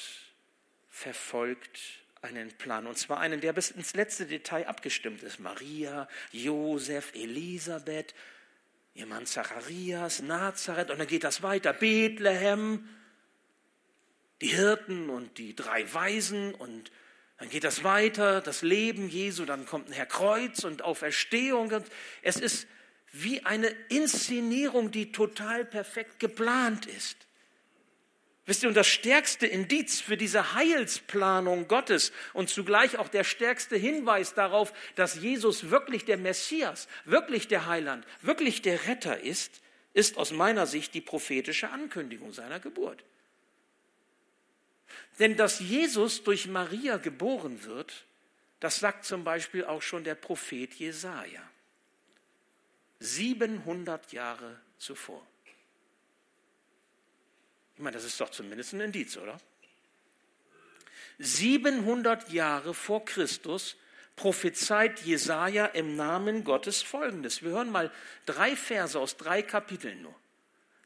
verfolgt 0.89 1.81
einen 2.23 2.57
Plan. 2.57 2.87
Und 2.87 2.97
zwar 2.97 3.19
einen, 3.19 3.41
der 3.41 3.53
bis 3.53 3.73
ins 3.73 3.95
letzte 3.95 4.25
Detail 4.25 4.69
abgestimmt 4.69 5.25
ist. 5.25 5.41
Maria, 5.41 6.09
Josef, 6.31 7.13
Elisabeth, 7.15 8.15
ihr 8.95 9.07
Mann 9.07 9.27
Zacharias, 9.27 10.23
Nazareth. 10.23 10.93
Und 10.93 10.99
dann 10.99 11.09
geht 11.09 11.25
das 11.25 11.43
weiter. 11.43 11.73
Bethlehem. 11.73 12.89
Die 14.41 14.55
Hirten 14.55 15.11
und 15.11 15.39
die 15.39 15.57
drei 15.57 15.93
Weisen 15.93 16.55
und 16.55 16.93
dann 17.39 17.49
geht 17.49 17.65
das 17.65 17.83
weiter, 17.83 18.41
das 18.41 18.63
Leben 18.63 19.09
Jesu, 19.09 19.45
dann 19.45 19.67
kommt 19.67 19.89
ein 19.89 19.93
Herr 19.93 20.07
Kreuz 20.07 20.63
und 20.63 20.83
Auferstehung. 20.83 21.73
Es 22.23 22.37
ist 22.37 22.69
wie 23.17 23.47
eine 23.47 23.69
Inszenierung, 23.91 24.91
die 24.91 25.13
total 25.13 25.65
perfekt 25.65 26.19
geplant 26.19 26.87
ist. 26.87 27.17
Wisst 28.45 28.65
ihr, 28.65 28.69
und 28.69 28.75
das 28.75 28.89
stärkste 28.89 29.47
Indiz 29.47 30.01
für 30.01 30.17
diese 30.17 30.55
Heilsplanung 30.55 31.69
Gottes 31.69 32.13
und 32.33 32.51
zugleich 32.51 32.99
auch 32.99 33.09
der 33.09 33.25
stärkste 33.25 33.77
Hinweis 33.77 34.35
darauf, 34.35 34.73
dass 34.97 35.15
Jesus 35.15 35.71
wirklich 35.71 36.05
der 36.05 36.19
Messias, 36.19 36.89
wirklich 37.05 37.47
der 37.47 37.67
Heiland, 37.67 38.05
wirklich 38.21 38.63
der 38.63 38.87
Retter 38.87 39.21
ist, 39.21 39.63
ist 39.95 40.19
aus 40.19 40.33
meiner 40.33 40.67
Sicht 40.67 40.93
die 40.93 41.01
prophetische 41.01 41.71
Ankündigung 41.71 42.33
seiner 42.33 42.59
Geburt. 42.59 43.03
Denn 45.21 45.37
dass 45.37 45.61
Jesus 45.61 46.25
durch 46.25 46.49
Maria 46.49 46.97
geboren 46.97 47.63
wird, 47.65 48.05
das 48.59 48.81
sagt 48.81 49.05
zum 49.05 49.23
Beispiel 49.23 49.65
auch 49.65 49.83
schon 49.83 50.03
der 50.03 50.17
Prophet 50.17 50.75
Jesaja. 50.75 51.43
700 53.05 54.13
Jahre 54.13 54.59
zuvor. 54.79 55.25
Ich 57.77 57.83
meine, 57.83 57.97
das 57.97 58.05
ist 58.05 58.21
doch 58.21 58.31
zumindest 58.31 58.73
ein 58.73 58.81
Indiz, 58.81 59.17
oder? 59.17 59.39
700 61.19 62.31
Jahre 62.31 62.73
vor 62.73 63.05
Christus 63.05 63.77
prophezeit 64.17 65.01
Jesaja 65.01 65.67
im 65.67 65.97
Namen 65.97 66.45
Gottes 66.45 66.83
folgendes. 66.83 67.43
Wir 67.43 67.51
hören 67.51 67.71
mal 67.71 67.93
drei 68.27 68.57
Verse 68.57 68.99
aus 68.99 69.17
drei 69.17 69.43
Kapiteln 69.43 70.03
nur. 70.03 70.15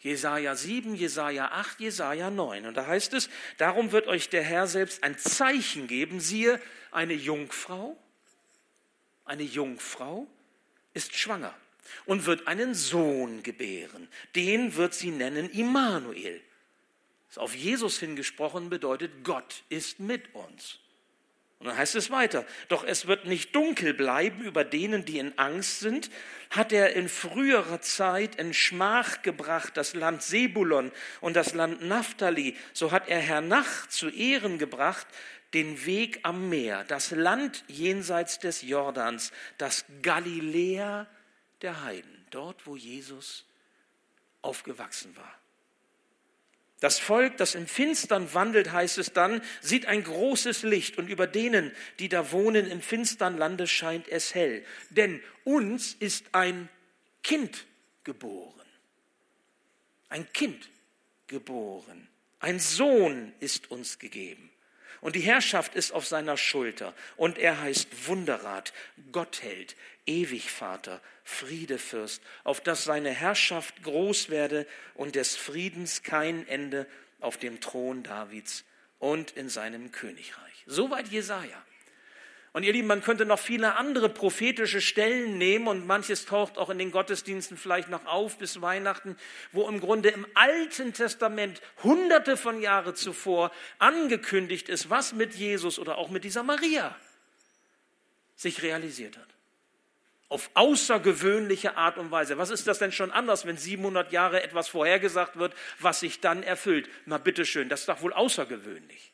Jesaja 0.00 0.54
7, 0.54 0.94
Jesaja 0.94 1.48
8, 1.52 1.81
Jesaja 1.81 2.31
9. 2.31 2.66
Und 2.66 2.74
da 2.74 2.87
heißt 2.87 3.14
es: 3.14 3.28
Darum 3.59 3.92
wird 3.92 4.07
euch 4.07 4.28
der 4.28 4.42
Herr 4.42 4.66
selbst 4.66 5.02
ein 5.02 5.18
Zeichen 5.18 5.88
geben. 5.88 6.20
Siehe, 6.20 6.61
eine 6.90 7.14
Jungfrau, 7.14 7.96
eine 9.24 9.42
Jungfrau 9.42 10.26
ist 10.94 11.16
schwanger 11.16 11.54
und 12.07 12.27
wird 12.27 12.46
einen 12.46 12.74
Sohn 12.74 13.42
gebären. 13.42 14.09
Den 14.35 14.77
wird 14.77 14.94
sie 14.94 15.11
nennen 15.11 15.51
Immanuel. 15.51 16.40
Das 17.29 17.38
auf 17.38 17.55
Jesus 17.55 17.98
hingesprochen 17.98 18.70
bedeutet, 18.70 19.22
Gott 19.22 19.62
ist 19.68 20.01
mit 20.01 20.35
uns. 20.35 20.79
Und 21.59 21.66
dann 21.66 21.77
heißt 21.77 21.96
es 21.96 22.11
weiter, 22.11 22.46
doch 22.68 22.85
es 22.85 23.09
wird 23.09 23.27
nicht 23.27 23.55
dunkel 23.55 23.92
bleiben 23.92 24.44
über 24.44 24.62
denen, 24.62 25.05
die 25.05 25.18
in 25.18 25.37
Angst 25.38 25.81
sind, 25.81 26.09
hat 26.51 26.72
er 26.72 26.94
in 26.94 27.09
früherer 27.09 27.81
Zeit 27.81 28.37
in 28.37 28.55
Schmach 28.55 29.22
gebracht 29.22 29.77
das 29.77 29.94
Land 29.94 30.22
Sebulon 30.22 30.92
und 31.20 31.35
das 31.35 31.55
Land 31.55 31.83
Naphtali, 31.83 32.57
so 32.72 32.92
hat 32.92 33.09
er 33.09 33.18
hernach 33.18 33.88
zu 33.88 34.09
Ehren 34.09 34.59
gebracht 34.59 35.07
den 35.53 35.85
Weg 35.85 36.20
am 36.22 36.48
Meer, 36.48 36.85
das 36.85 37.11
Land 37.11 37.64
jenseits 37.66 38.38
des 38.38 38.62
Jordans, 38.62 39.33
das 39.57 39.85
Galiläa 40.03 41.09
der 41.62 41.82
Heiden, 41.82 42.26
dort 42.30 42.66
wo 42.66 42.76
Jesus 42.76 43.44
aufgewachsen 44.42 45.16
war. 45.16 45.38
Das 46.80 47.00
Volk, 47.00 47.36
das 47.38 47.56
im 47.56 47.66
Finstern 47.66 48.32
wandelt, 48.34 48.70
heißt 48.70 48.98
es 48.98 49.12
dann, 49.12 49.42
sieht 49.60 49.86
ein 49.86 50.04
großes 50.04 50.62
Licht 50.62 50.96
und 50.96 51.08
über 51.08 51.26
denen, 51.26 51.72
die 51.98 52.08
da 52.08 52.30
wohnen 52.30 52.70
im 52.70 52.80
finstern 52.80 53.36
Lande, 53.36 53.66
scheint 53.66 54.06
es 54.06 54.34
hell. 54.34 54.64
Denn 54.90 55.20
uns 55.44 55.94
ist 55.94 56.26
ein 56.32 56.68
Kind 57.24 57.66
geboren. 58.04 58.54
Ein 60.08 60.32
Kind 60.32 60.70
geboren. 61.26 62.08
Ein 62.38 62.60
Sohn 62.60 63.32
ist 63.40 63.72
uns 63.72 63.98
gegeben. 63.98 64.48
Und 65.00 65.16
die 65.16 65.20
Herrschaft 65.20 65.74
ist 65.74 65.92
auf 65.92 66.06
seiner 66.06 66.37
Schulter. 66.37 66.94
Und 67.16 67.38
er 67.38 67.61
heißt 67.61 68.08
Wunderrat, 68.08 68.72
Gottheld, 69.12 69.76
Ewigvater, 70.06 71.00
Friedefürst, 71.24 72.22
auf 72.44 72.61
dass 72.61 72.84
seine 72.84 73.11
Herrschaft 73.11 73.82
groß 73.82 74.30
werde 74.30 74.66
und 74.94 75.14
des 75.14 75.37
Friedens 75.37 76.02
kein 76.02 76.46
Ende 76.48 76.87
auf 77.20 77.37
dem 77.37 77.61
Thron 77.61 78.02
Davids 78.02 78.64
und 78.98 79.32
in 79.32 79.48
seinem 79.48 79.92
Königreich. 79.92 80.64
Soweit 80.66 81.08
Jesaja. 81.08 81.62
Und 82.52 82.62
ihr 82.62 82.72
Lieben, 82.72 82.88
man 82.88 83.02
könnte 83.02 83.26
noch 83.26 83.38
viele 83.38 83.76
andere 83.76 84.08
prophetische 84.08 84.80
Stellen 84.80 85.38
nehmen 85.38 85.68
und 85.68 85.87
manches 85.87 86.24
taucht 86.24 86.58
auch 86.58 86.70
in 86.70 86.78
den 86.78 86.90
Gottesdiensten 86.90 87.56
vielleicht 87.56 87.88
noch 87.88 88.06
auf 88.06 88.38
bis 88.38 88.61
Weihnachten, 88.61 89.16
wo 89.52 89.68
im 89.68 89.80
Grunde 89.80 90.08
im 90.08 90.26
Alten 90.34 90.92
Testament 90.92 91.61
hunderte 91.82 92.37
von 92.37 92.61
Jahren 92.61 92.96
zuvor 92.96 93.52
angekündigt 93.78 94.68
ist, 94.68 94.90
was 94.90 95.12
mit 95.12 95.34
Jesus 95.34 95.78
oder 95.78 95.98
auch 95.98 96.08
mit 96.08 96.24
dieser 96.24 96.42
Maria 96.42 96.96
sich 98.37 98.62
realisiert 98.62 99.18
hat 99.18 99.28
auf 100.28 100.50
außergewöhnliche 100.54 101.76
Art 101.76 101.96
und 101.96 102.11
Weise. 102.11 102.38
Was 102.38 102.50
ist 102.50 102.66
das 102.66 102.78
denn 102.78 102.92
schon 102.92 103.11
anders, 103.11 103.46
wenn 103.46 103.56
700 103.56 104.12
Jahre 104.12 104.42
etwas 104.42 104.68
vorhergesagt 104.68 105.38
wird, 105.38 105.54
was 105.78 106.00
sich 106.00 106.20
dann 106.20 106.42
erfüllt? 106.42 106.88
Na 107.06 107.18
bitteschön, 107.18 107.68
das 107.68 107.80
ist 107.80 107.88
doch 107.88 108.02
wohl 108.02 108.12
außergewöhnlich. 108.12 109.12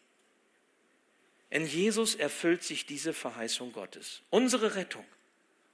In 1.55 1.69
Jesus 1.69 2.17
erfüllt 2.17 2.65
sich 2.65 2.85
diese 2.85 3.13
Verheißung 3.13 3.71
Gottes. 3.71 4.23
Unsere 4.29 4.75
Rettung 4.75 5.07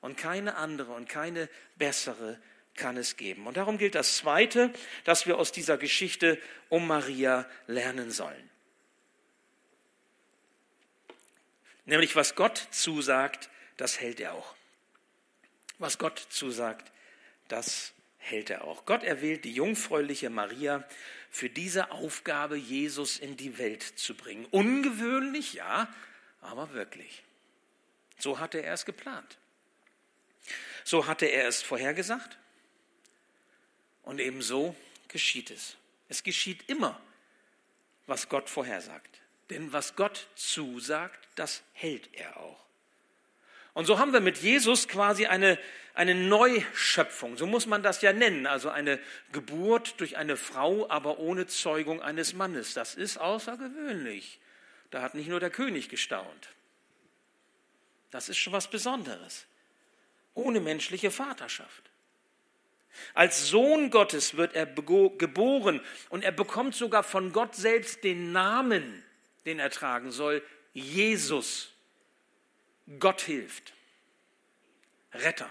und 0.03 0.19
keine 0.19 0.57
andere 0.57 0.93
und 0.93 1.09
keine 1.09 1.49
bessere 1.77 2.38
kann 2.75 2.99
es 2.99 3.16
geben. 3.16 3.47
Und 3.47 3.57
darum 3.57 3.79
gilt 3.79 3.95
das 3.95 4.19
Zweite, 4.19 4.75
dass 5.05 5.25
wir 5.25 5.38
aus 5.38 5.53
dieser 5.53 5.79
Geschichte 5.79 6.38
um 6.69 6.87
Maria 6.87 7.49
lernen 7.66 8.11
sollen. 8.11 8.51
Nämlich 11.87 12.14
was 12.14 12.35
Gott 12.35 12.69
zusagt, 12.71 13.49
das 13.79 14.03
hält 14.03 14.21
er 14.21 14.35
auch. 14.35 14.55
Was 15.79 15.97
Gott 15.97 16.19
zusagt, 16.29 16.93
das 17.49 17.95
hält 18.19 18.51
er 18.51 18.64
auch. 18.64 18.85
Gott 18.85 19.03
erwählt 19.03 19.47
die 19.47 19.55
jungfräuliche 19.55 20.29
Maria 20.29 20.87
für 21.31 21.49
diese 21.49 21.93
Aufgabe, 21.93 22.57
Jesus 22.57 23.19
in 23.19 23.37
die 23.37 23.57
Welt 23.59 23.83
zu 23.83 24.14
bringen. 24.14 24.47
Ungewöhnlich, 24.51 25.55
ja, 25.55 25.93
aber 26.40 26.73
wirklich. 26.73 27.23
So 28.19 28.38
hatte 28.38 28.59
er 28.59 28.75
es 28.75 28.85
geplant. 28.85 29.38
So 30.85 31.07
hatte 31.07 31.27
er 31.27 31.47
es 31.47 31.62
vorhergesagt. 31.62 32.37
Und 34.03 34.21
ebenso 34.21 34.75
geschieht 35.09 35.51
es. 35.51 35.77
Es 36.09 36.23
geschieht 36.23 36.69
immer, 36.69 37.01
was 38.07 38.29
Gott 38.29 38.51
vorhersagt. 38.51 39.21
Denn 39.51 39.73
was 39.73 39.95
Gott 39.97 40.27
zusagt, 40.35 41.29
das 41.37 41.62
hält 41.73 42.12
er 42.14 42.37
auch. 42.38 42.64
Und 43.72 43.87
so 43.87 43.98
haben 43.98 44.12
wir 44.12 44.20
mit 44.20 44.38
Jesus 44.38 44.88
quasi 44.88 45.26
eine, 45.26 45.59
eine 45.94 46.14
Neuschöpfung, 46.14 47.37
so 47.37 47.46
muss 47.46 47.66
man 47.66 47.83
das 47.83 48.02
ja 48.02 48.12
nennen, 48.12 48.46
also 48.46 48.68
eine 48.70 48.98
Geburt 49.33 50.00
durch 50.00 50.16
eine 50.16 50.37
Frau, 50.37 50.88
aber 50.88 51.18
ohne 51.18 51.46
Zeugung 51.46 52.02
eines 52.02 52.35
Mannes. 52.35 52.74
Das 52.74 52.94
ist 52.94 53.18
außergewöhnlich. 53.18 54.40
Da 54.90 55.02
hat 55.02 55.14
nicht 55.14 55.28
nur 55.28 55.40
der 55.40 55.50
König 55.50 55.88
gestaunt. 55.88 56.48
Das 58.11 58.28
ist 58.28 58.38
schon 58.38 58.52
was 58.52 58.68
Besonderes. 58.68 59.46
Ohne 60.35 60.61
menschliche 60.61 61.11
Vaterschaft. 61.11 61.90
Als 63.14 63.48
Sohn 63.48 63.90
Gottes 63.90 64.37
wird 64.37 64.54
er 64.54 64.66
geboren 64.66 65.80
und 66.09 66.24
er 66.24 66.33
bekommt 66.33 66.74
sogar 66.74 67.04
von 67.04 67.33
Gott 67.33 67.54
selbst 67.54 68.02
den 68.02 68.33
Namen, 68.33 69.04
den 69.46 69.61
er 69.61 69.70
tragen 69.70 70.11
soll, 70.11 70.42
Jesus. 70.72 71.72
Gott 72.98 73.20
hilft. 73.20 73.72
Retter, 75.12 75.50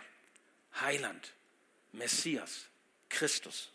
Heiland, 0.81 1.33
Messias, 1.91 2.67
Christus. 3.09 3.71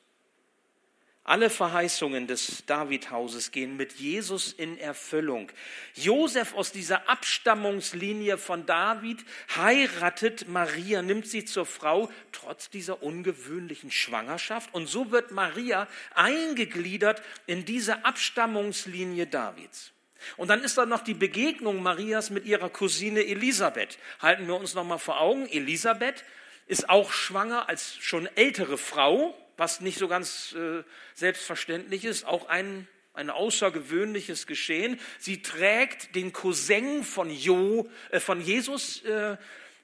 Alle 1.27 1.48
Verheißungen 1.48 2.27
des 2.27 2.66
Davidhauses 2.66 3.50
gehen 3.50 3.79
mit 3.79 3.94
Jesus 3.94 4.53
in 4.53 4.77
Erfüllung. 4.77 5.50
Josef 5.94 6.53
aus 6.53 6.70
dieser 6.70 7.09
Abstammungslinie 7.09 8.37
von 8.37 8.66
David 8.66 9.24
heiratet 9.57 10.48
Maria, 10.48 11.00
nimmt 11.00 11.27
sie 11.27 11.46
zur 11.46 11.64
Frau, 11.64 12.12
trotz 12.31 12.68
dieser 12.68 13.03
ungewöhnlichen 13.03 13.90
Schwangerschaft. 13.90 14.74
Und 14.74 14.87
so 14.87 15.12
wird 15.12 15.31
Maria 15.31 15.88
eingegliedert 16.14 17.22
in 17.46 17.64
diese 17.64 18.05
Abstammungslinie 18.05 19.27
Davids. 19.27 19.93
Und 20.37 20.49
dann 20.49 20.63
ist 20.63 20.79
da 20.79 20.87
noch 20.87 21.03
die 21.03 21.15
Begegnung 21.15 21.83
Marias 21.83 22.31
mit 22.31 22.45
ihrer 22.45 22.71
Cousine 22.71 23.25
Elisabeth. 23.25 23.99
Halten 24.21 24.47
wir 24.47 24.57
uns 24.57 24.75
noch 24.75 24.85
mal 24.85 24.99
vor 24.99 25.21
Augen. 25.21 25.47
Elisabeth 25.49 26.25
ist 26.67 26.89
auch 26.89 27.13
schwanger 27.13 27.69
als 27.69 27.97
schon 27.97 28.29
ältere 28.37 28.79
Frau, 28.79 29.37
was 29.57 29.81
nicht 29.81 29.99
so 29.99 30.09
ganz 30.09 30.55
äh, 30.55 30.83
selbstverständlich 31.15 32.05
ist, 32.05 32.25
auch 32.25 32.49
ein, 32.49 32.89
ein 33.13 33.31
außergewöhnliches 33.31 34.47
Geschehen. 34.47 34.99
Sie 35.19 35.43
trägt 35.43 36.15
den 36.15 36.33
Cousin 36.33 37.05
von, 37.05 37.31
jo, 37.31 37.89
äh, 38.11 38.21
von 38.21 38.41
Jesus 38.41 39.03
äh, 39.05 39.37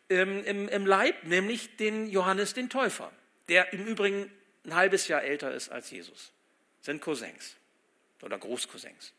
im, 0.09 0.69
im 0.69 0.87
Leib, 0.87 1.25
nämlich 1.25 1.77
den 1.77 2.09
Johannes 2.11 2.55
den 2.55 2.69
Täufer, 2.69 3.13
der 3.49 3.73
im 3.73 3.87
Übrigen 3.87 4.31
ein 4.65 4.75
halbes 4.75 5.09
Jahr 5.09 5.23
älter 5.23 5.55
ist 5.55 5.71
als 5.71 5.91
Jesus. 5.91 6.33
Sind 6.83 7.01
Cousins 7.01 7.57
oder 8.23 8.39
Großcousins. 8.39 9.13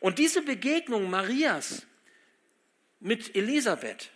Und 0.00 0.18
diese 0.18 0.42
Begegnung 0.42 1.10
Marias 1.10 1.86
mit 3.00 3.34
Elisabeth 3.36 4.10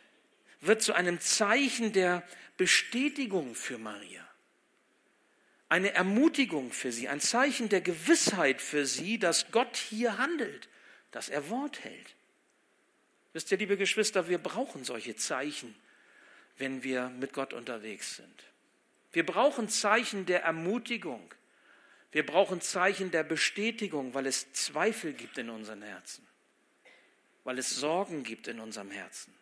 wird 0.61 0.83
zu 0.83 0.95
einem 0.95 1.21
Zeichen 1.21 1.93
der 1.93 2.23
Bestätigung 2.57 3.55
für 3.55 3.79
Maria. 3.79 4.27
Eine 5.69 5.93
Ermutigung 5.93 6.73
für 6.73 6.93
sie, 6.93 7.09
ein 7.09 7.21
Zeichen 7.21 7.69
der 7.69 7.81
Gewissheit 7.81 8.61
für 8.61 8.87
sie, 8.87 9.19
dass 9.19 9.51
Gott 9.51 9.77
hier 9.77 10.19
handelt, 10.19 10.69
dass 11.11 11.29
er 11.29 11.51
Wort 11.51 11.85
hält. 11.85 12.15
Wisst 13.33 13.53
ihr, 13.53 13.59
liebe 13.59 13.77
Geschwister, 13.77 14.29
wir 14.29 14.39
brauchen 14.39 14.85
solche 14.85 15.15
Zeichen, 15.15 15.75
wenn 16.57 16.83
wir 16.83 17.11
mit 17.11 17.33
Gott 17.33 17.53
unterwegs 17.53 18.17
sind. 18.17 18.45
Wir 19.13 19.25
brauchen 19.25 19.69
Zeichen 19.69 20.27
der 20.27 20.43
Ermutigung. 20.43 21.35
Wir 22.11 22.25
brauchen 22.25 22.61
Zeichen 22.61 23.11
der 23.11 23.23
Bestätigung, 23.23 24.15
weil 24.15 24.27
es 24.27 24.53
Zweifel 24.53 25.13
gibt 25.13 25.39
in 25.39 25.51
unseren 25.51 25.83
Herzen, 25.83 26.27
weil 27.45 27.59
es 27.59 27.71
Sorgen 27.71 28.23
gibt 28.23 28.49
in 28.49 28.61
unserem 28.61 28.91
Herzen, 28.91 29.35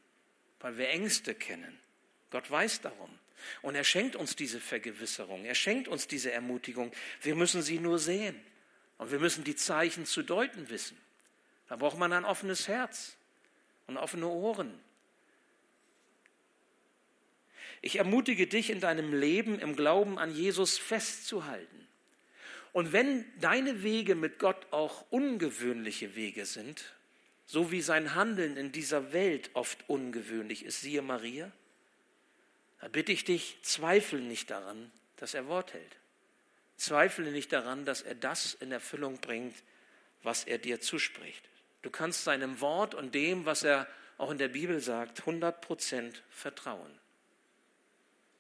weil 0.61 0.77
wir 0.77 0.89
Ängste 0.89 1.35
kennen. 1.35 1.79
Gott 2.31 2.51
weiß 2.51 2.81
darum. 2.81 3.11
Und 3.63 3.75
er 3.75 3.85
schenkt 3.85 4.17
uns 4.17 4.35
diese 4.35 4.61
Vergewisserung, 4.61 5.45
er 5.45 5.55
schenkt 5.55 5.89
uns 5.89 6.07
diese 6.07 6.33
Ermutigung. 6.33 6.91
Wir 7.21 7.35
müssen 7.35 7.63
sie 7.63 7.79
nur 7.79 7.99
sehen. 7.99 8.41
Und 8.99 9.11
wir 9.11 9.21
müssen 9.21 9.45
die 9.45 9.57
Zeichen 9.57 10.07
zu 10.07 10.23
deuten 10.23 10.69
wissen. 10.71 10.97
Da 11.69 11.77
braucht 11.77 11.99
man 11.99 12.13
ein 12.13 12.25
offenes 12.25 12.69
Herz 12.69 13.17
und 13.87 13.97
offene 13.99 14.27
Ohren. 14.27 14.73
Ich 17.83 17.97
ermutige 17.97 18.47
dich 18.47 18.71
in 18.71 18.81
deinem 18.81 19.13
Leben 19.13 19.59
im 19.59 19.77
Glauben 19.77 20.19
an 20.19 20.35
Jesus 20.35 20.79
festzuhalten. 20.79 21.86
Und 22.77 22.93
wenn 22.93 23.25
deine 23.41 23.83
Wege 23.83 24.15
mit 24.15 24.39
Gott 24.39 24.67
auch 24.71 25.07
ungewöhnliche 25.09 26.15
Wege 26.15 26.45
sind, 26.45 26.93
so 27.47 27.71
wie 27.71 27.81
sein 27.81 28.15
Handeln 28.15 28.59
in 28.59 28.71
dieser 28.71 29.15
Welt 29.15 29.49
oft 29.55 29.89
ungewöhnlich 29.89 30.63
ist, 30.63 30.83
siehe 30.83 31.01
Maria, 31.01 31.51
da 32.83 32.89
bitte 32.89 33.13
ich 33.13 33.25
dich, 33.25 33.57
zweifle 33.63 34.21
nicht 34.21 34.51
daran, 34.51 34.93
dass 35.17 35.33
er 35.33 35.49
Wort 35.49 35.73
hält. 35.73 35.97
Zweifle 36.77 37.33
nicht 37.33 37.51
daran, 37.51 37.87
dass 37.87 38.03
er 38.03 38.15
das 38.15 38.53
in 38.53 38.71
Erfüllung 38.71 39.23
bringt, 39.23 39.57
was 40.23 40.45
er 40.45 40.59
dir 40.59 40.79
zuspricht. 40.79 41.49
Du 41.81 41.89
kannst 41.89 42.25
seinem 42.25 42.61
Wort 42.61 42.95
und 42.95 43.15
dem, 43.15 43.47
was 43.47 43.63
er 43.63 43.89
auch 44.19 44.31
in 44.31 44.37
der 44.37 44.49
Bibel 44.49 44.81
sagt, 44.81 45.21
100 45.21 45.63
Prozent 45.63 46.23
vertrauen. 46.29 46.93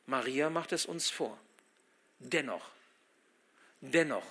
Maria 0.05 0.51
macht 0.51 0.73
es 0.73 0.85
uns 0.85 1.09
vor. 1.09 1.41
Dennoch 2.19 2.76
Dennoch, 3.81 4.27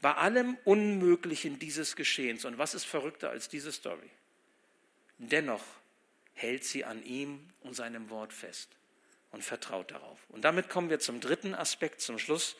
bei 0.00 0.14
allem 0.14 0.56
Unmöglichen 0.64 1.58
dieses 1.58 1.96
Geschehens, 1.96 2.44
und 2.44 2.58
was 2.58 2.74
ist 2.74 2.84
verrückter 2.84 3.30
als 3.30 3.48
diese 3.48 3.72
Story? 3.72 4.10
Dennoch 5.18 5.64
hält 6.34 6.64
sie 6.64 6.84
an 6.84 7.02
ihm 7.04 7.48
und 7.60 7.74
seinem 7.74 8.10
Wort 8.10 8.32
fest 8.32 8.68
und 9.32 9.42
vertraut 9.42 9.90
darauf. 9.90 10.18
Und 10.28 10.44
damit 10.44 10.68
kommen 10.68 10.90
wir 10.90 11.00
zum 11.00 11.20
dritten 11.20 11.54
Aspekt, 11.54 12.00
zum 12.00 12.18
Schluss, 12.18 12.56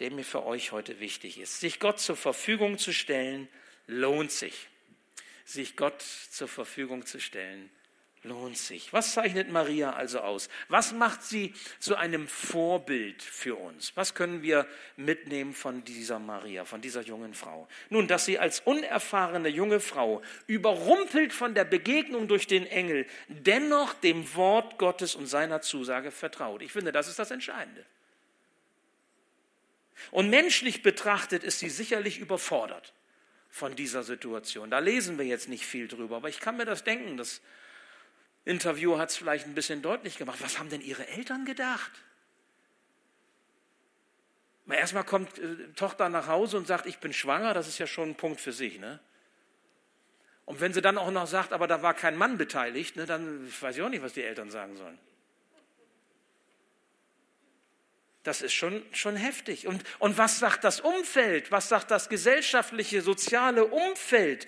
der 0.00 0.10
mir 0.10 0.24
für 0.24 0.44
euch 0.44 0.72
heute 0.72 0.98
wichtig 1.00 1.38
ist. 1.38 1.60
Sich 1.60 1.78
Gott 1.78 2.00
zur 2.00 2.16
Verfügung 2.16 2.78
zu 2.78 2.92
stellen, 2.92 3.48
lohnt 3.86 4.32
sich. 4.32 4.68
Sich 5.44 5.76
Gott 5.76 6.00
zur 6.02 6.48
Verfügung 6.48 7.04
zu 7.04 7.20
stellen, 7.20 7.70
lohnt 8.22 8.58
sich. 8.58 8.92
Was 8.92 9.14
zeichnet 9.14 9.50
Maria 9.50 9.92
also 9.92 10.20
aus? 10.20 10.48
Was 10.68 10.92
macht 10.92 11.22
sie 11.22 11.54
zu 11.78 11.96
einem 11.96 12.28
Vorbild 12.28 13.22
für 13.22 13.56
uns? 13.56 13.92
Was 13.94 14.14
können 14.14 14.42
wir 14.42 14.66
mitnehmen 14.96 15.54
von 15.54 15.84
dieser 15.84 16.18
Maria, 16.18 16.64
von 16.64 16.80
dieser 16.80 17.02
jungen 17.02 17.34
Frau? 17.34 17.66
Nun, 17.88 18.08
dass 18.08 18.26
sie 18.26 18.38
als 18.38 18.60
unerfahrene 18.60 19.48
junge 19.48 19.80
Frau, 19.80 20.22
überrumpelt 20.46 21.32
von 21.32 21.54
der 21.54 21.64
Begegnung 21.64 22.28
durch 22.28 22.46
den 22.46 22.66
Engel, 22.66 23.06
dennoch 23.28 23.94
dem 23.94 24.34
Wort 24.34 24.78
Gottes 24.78 25.14
und 25.14 25.26
seiner 25.26 25.62
Zusage 25.62 26.10
vertraut. 26.10 26.62
Ich 26.62 26.72
finde, 26.72 26.92
das 26.92 27.08
ist 27.08 27.18
das 27.18 27.30
Entscheidende. 27.30 27.84
Und 30.10 30.30
menschlich 30.30 30.82
betrachtet 30.82 31.44
ist 31.44 31.58
sie 31.58 31.68
sicherlich 31.68 32.18
überfordert 32.18 32.92
von 33.50 33.74
dieser 33.76 34.02
Situation. 34.02 34.70
Da 34.70 34.78
lesen 34.78 35.18
wir 35.18 35.26
jetzt 35.26 35.48
nicht 35.48 35.66
viel 35.66 35.88
drüber, 35.88 36.16
aber 36.16 36.28
ich 36.28 36.40
kann 36.40 36.56
mir 36.56 36.64
das 36.64 36.84
denken, 36.84 37.16
dass 37.16 37.40
Interview 38.50 38.98
hat 38.98 39.10
es 39.10 39.16
vielleicht 39.16 39.46
ein 39.46 39.54
bisschen 39.54 39.80
deutlich 39.80 40.18
gemacht. 40.18 40.38
Was 40.42 40.58
haben 40.58 40.68
denn 40.68 40.80
Ihre 40.80 41.06
Eltern 41.08 41.44
gedacht? 41.44 41.92
Erstmal 44.68 45.04
kommt 45.04 45.38
äh, 45.38 45.72
Tochter 45.74 46.08
nach 46.08 46.26
Hause 46.26 46.56
und 46.56 46.66
sagt, 46.66 46.86
ich 46.86 46.98
bin 46.98 47.12
schwanger, 47.12 47.54
das 47.54 47.66
ist 47.68 47.78
ja 47.78 47.86
schon 47.86 48.10
ein 48.10 48.14
Punkt 48.14 48.40
für 48.40 48.52
sich. 48.52 48.78
Ne? 48.78 49.00
Und 50.44 50.60
wenn 50.60 50.72
sie 50.72 50.82
dann 50.82 50.98
auch 50.98 51.10
noch 51.10 51.26
sagt, 51.26 51.52
aber 51.52 51.66
da 51.66 51.82
war 51.82 51.94
kein 51.94 52.16
Mann 52.16 52.36
beteiligt, 52.36 52.96
ne, 52.96 53.06
dann 53.06 53.48
weiß 53.60 53.76
ich 53.76 53.82
auch 53.82 53.88
nicht, 53.88 54.02
was 54.02 54.14
die 54.14 54.22
Eltern 54.22 54.50
sagen 54.50 54.76
sollen. 54.76 54.98
Das 58.22 58.42
ist 58.42 58.52
schon, 58.52 58.82
schon 58.92 59.16
heftig. 59.16 59.66
Und, 59.66 59.82
und 59.98 60.18
was 60.18 60.38
sagt 60.38 60.64
das 60.64 60.80
Umfeld? 60.80 61.50
Was 61.50 61.68
sagt 61.68 61.90
das 61.90 62.08
gesellschaftliche, 62.08 63.00
soziale 63.00 63.64
Umfeld? 63.64 64.46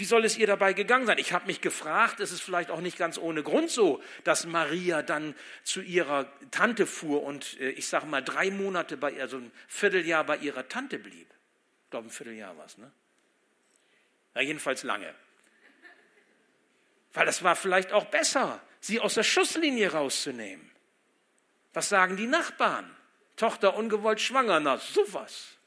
Wie 0.00 0.06
soll 0.06 0.24
es 0.24 0.38
ihr 0.38 0.46
dabei 0.46 0.72
gegangen 0.72 1.04
sein? 1.04 1.18
Ich 1.18 1.34
habe 1.34 1.44
mich 1.44 1.60
gefragt, 1.60 2.20
ist 2.20 2.32
es 2.32 2.40
vielleicht 2.40 2.70
auch 2.70 2.80
nicht 2.80 2.96
ganz 2.96 3.18
ohne 3.18 3.42
Grund 3.42 3.70
so, 3.70 4.02
dass 4.24 4.46
Maria 4.46 5.02
dann 5.02 5.34
zu 5.62 5.82
ihrer 5.82 6.26
Tante 6.50 6.86
fuhr 6.86 7.22
und 7.22 7.60
äh, 7.60 7.68
ich 7.68 7.86
sage 7.86 8.06
mal 8.06 8.24
drei 8.24 8.50
Monate 8.50 8.96
bei 8.96 9.10
ihr, 9.10 9.20
also 9.20 9.36
ein 9.36 9.52
Vierteljahr 9.68 10.24
bei 10.24 10.38
ihrer 10.38 10.66
Tante 10.66 10.98
blieb. 10.98 11.28
Ich 11.84 11.90
glaube, 11.90 12.08
ein 12.08 12.10
Vierteljahr 12.10 12.56
war 12.56 12.64
es, 12.64 12.78
ne? 12.78 12.90
Ja, 14.34 14.40
jedenfalls 14.40 14.84
lange. 14.84 15.14
Weil 17.12 17.26
das 17.26 17.42
war 17.42 17.54
vielleicht 17.54 17.92
auch 17.92 18.06
besser, 18.06 18.58
sie 18.80 19.00
aus 19.00 19.12
der 19.12 19.22
Schusslinie 19.22 19.92
rauszunehmen. 19.92 20.70
Was 21.74 21.90
sagen 21.90 22.16
die 22.16 22.26
Nachbarn? 22.26 22.96
Tochter 23.36 23.76
ungewollt 23.76 24.22
schwanger, 24.22 24.60
na 24.60 24.78
sowas. 24.78 25.58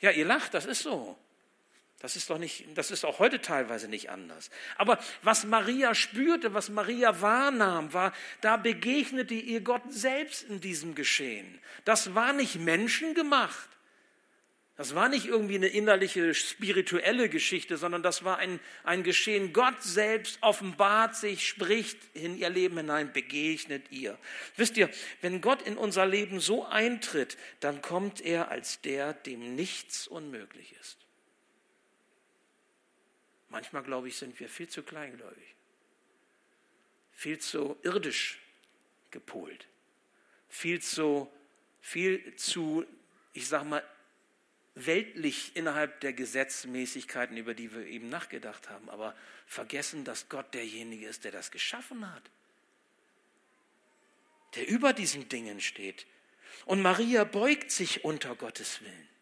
Ja, 0.00 0.10
ihr 0.10 0.26
lacht, 0.26 0.52
das 0.52 0.66
ist 0.66 0.82
so. 0.82 1.18
Das 2.04 2.16
ist 2.16 2.28
doch 2.28 2.36
nicht, 2.36 2.66
das 2.74 2.90
ist 2.90 3.06
auch 3.06 3.18
heute 3.18 3.40
teilweise 3.40 3.88
nicht 3.88 4.10
anders. 4.10 4.50
Aber 4.76 4.98
was 5.22 5.46
Maria 5.46 5.94
spürte, 5.94 6.52
was 6.52 6.68
Maria 6.68 7.22
wahrnahm, 7.22 7.94
war, 7.94 8.12
da 8.42 8.58
begegnete 8.58 9.32
ihr 9.32 9.62
Gott 9.62 9.80
selbst 9.88 10.42
in 10.42 10.60
diesem 10.60 10.94
Geschehen. 10.94 11.58
Das 11.86 12.14
war 12.14 12.34
nicht 12.34 12.56
menschengemacht. 12.56 13.70
Das 14.76 14.94
war 14.94 15.08
nicht 15.08 15.24
irgendwie 15.24 15.54
eine 15.54 15.68
innerliche 15.68 16.34
spirituelle 16.34 17.30
Geschichte, 17.30 17.78
sondern 17.78 18.02
das 18.02 18.22
war 18.22 18.36
ein, 18.36 18.60
ein 18.82 19.02
Geschehen. 19.02 19.54
Gott 19.54 19.82
selbst 19.82 20.36
offenbart 20.42 21.16
sich, 21.16 21.48
spricht 21.48 21.96
in 22.12 22.36
ihr 22.36 22.50
Leben 22.50 22.76
hinein, 22.76 23.14
begegnet 23.14 23.90
ihr. 23.90 24.18
Wisst 24.58 24.76
ihr, 24.76 24.90
wenn 25.22 25.40
Gott 25.40 25.62
in 25.62 25.78
unser 25.78 26.04
Leben 26.04 26.38
so 26.38 26.66
eintritt, 26.66 27.38
dann 27.60 27.80
kommt 27.80 28.20
er 28.20 28.50
als 28.50 28.82
der, 28.82 29.14
dem 29.14 29.54
nichts 29.54 30.06
unmöglich 30.06 30.74
ist. 30.82 31.03
Manchmal, 33.54 33.84
glaube 33.84 34.08
ich, 34.08 34.16
sind 34.16 34.40
wir 34.40 34.48
viel 34.48 34.68
zu 34.68 34.82
kleingläubig, 34.82 35.54
viel 37.12 37.38
zu 37.38 37.78
irdisch 37.84 38.40
gepolt, 39.12 39.68
viel 40.48 40.82
zu, 40.82 41.32
viel 41.80 42.34
zu, 42.34 42.84
ich 43.32 43.46
sage 43.46 43.64
mal, 43.66 43.84
weltlich 44.74 45.54
innerhalb 45.54 46.00
der 46.00 46.12
Gesetzmäßigkeiten, 46.12 47.36
über 47.36 47.54
die 47.54 47.72
wir 47.72 47.86
eben 47.86 48.08
nachgedacht 48.08 48.70
haben, 48.70 48.90
aber 48.90 49.14
vergessen, 49.46 50.02
dass 50.02 50.28
Gott 50.28 50.52
derjenige 50.52 51.06
ist, 51.06 51.22
der 51.22 51.30
das 51.30 51.52
geschaffen 51.52 52.12
hat, 52.12 52.28
der 54.56 54.66
über 54.66 54.92
diesen 54.92 55.28
Dingen 55.28 55.60
steht. 55.60 56.06
Und 56.66 56.82
Maria 56.82 57.22
beugt 57.22 57.70
sich 57.70 58.04
unter 58.04 58.34
Gottes 58.34 58.80
Willen. 58.80 59.13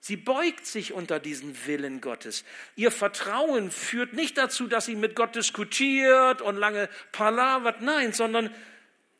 Sie 0.00 0.16
beugt 0.16 0.66
sich 0.66 0.92
unter 0.92 1.18
diesen 1.18 1.66
Willen 1.66 2.00
Gottes. 2.00 2.44
Ihr 2.76 2.90
Vertrauen 2.90 3.70
führt 3.70 4.12
nicht 4.12 4.38
dazu, 4.38 4.66
dass 4.66 4.86
sie 4.86 4.94
mit 4.94 5.16
Gott 5.16 5.34
diskutiert 5.34 6.40
und 6.40 6.56
lange 6.56 6.88
palavert, 7.10 7.82
nein, 7.82 8.12
sondern 8.12 8.54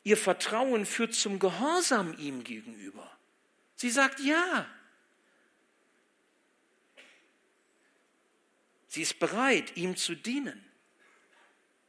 ihr 0.03 0.17
Vertrauen 0.17 0.85
führt 0.85 1.13
zum 1.13 1.39
Gehorsam 1.39 2.15
ihm 2.17 2.43
gegenüber. 2.43 3.09
Sie 3.75 3.89
sagt 3.89 4.19
ja. 4.21 4.65
Sie 8.87 9.01
ist 9.01 9.19
bereit, 9.19 9.75
ihm 9.75 9.97
zu 9.97 10.15
dienen. 10.15 10.65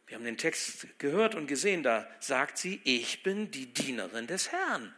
Wir 0.06 0.16
haben 0.16 0.24
den 0.24 0.36
Text 0.36 0.98
gehört 0.98 1.36
und 1.36 1.46
gesehen, 1.46 1.84
da 1.84 2.08
sagt 2.18 2.58
sie, 2.58 2.80
ich 2.82 3.22
bin 3.22 3.52
die 3.52 3.72
Dienerin 3.72 4.26
des 4.26 4.50
Herrn 4.50 4.92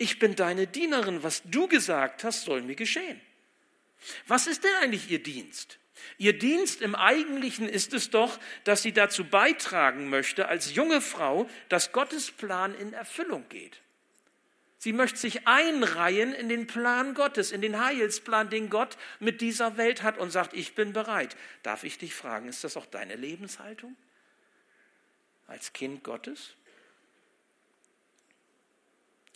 ich 0.00 0.18
bin 0.18 0.34
deine 0.34 0.66
Dienerin, 0.66 1.22
was 1.22 1.42
du 1.44 1.68
gesagt 1.68 2.24
hast, 2.24 2.44
soll 2.44 2.62
mir 2.62 2.74
geschehen. 2.74 3.20
Was 4.26 4.46
ist 4.46 4.64
denn 4.64 4.74
eigentlich 4.80 5.10
ihr 5.10 5.22
Dienst? 5.22 5.78
Ihr 6.16 6.38
Dienst 6.38 6.80
im 6.80 6.94
Eigentlichen 6.94 7.68
ist 7.68 7.92
es 7.92 8.08
doch, 8.08 8.40
dass 8.64 8.80
sie 8.80 8.92
dazu 8.92 9.24
beitragen 9.24 10.08
möchte, 10.08 10.48
als 10.48 10.74
junge 10.74 11.02
Frau, 11.02 11.50
dass 11.68 11.92
Gottes 11.92 12.30
Plan 12.30 12.74
in 12.74 12.94
Erfüllung 12.94 13.46
geht. 13.50 13.82
Sie 14.78 14.94
möchte 14.94 15.18
sich 15.18 15.46
einreihen 15.46 16.32
in 16.32 16.48
den 16.48 16.66
Plan 16.66 17.12
Gottes, 17.12 17.52
in 17.52 17.60
den 17.60 17.78
Heilsplan, 17.78 18.48
den 18.48 18.70
Gott 18.70 18.96
mit 19.18 19.42
dieser 19.42 19.76
Welt 19.76 20.02
hat 20.02 20.16
und 20.16 20.30
sagt, 20.30 20.54
ich 20.54 20.74
bin 20.74 20.94
bereit. 20.94 21.36
Darf 21.62 21.84
ich 21.84 21.98
dich 21.98 22.14
fragen, 22.14 22.48
ist 22.48 22.64
das 22.64 22.78
auch 22.78 22.86
deine 22.86 23.16
Lebenshaltung 23.16 23.94
als 25.46 25.74
Kind 25.74 26.02
Gottes? 26.02 26.54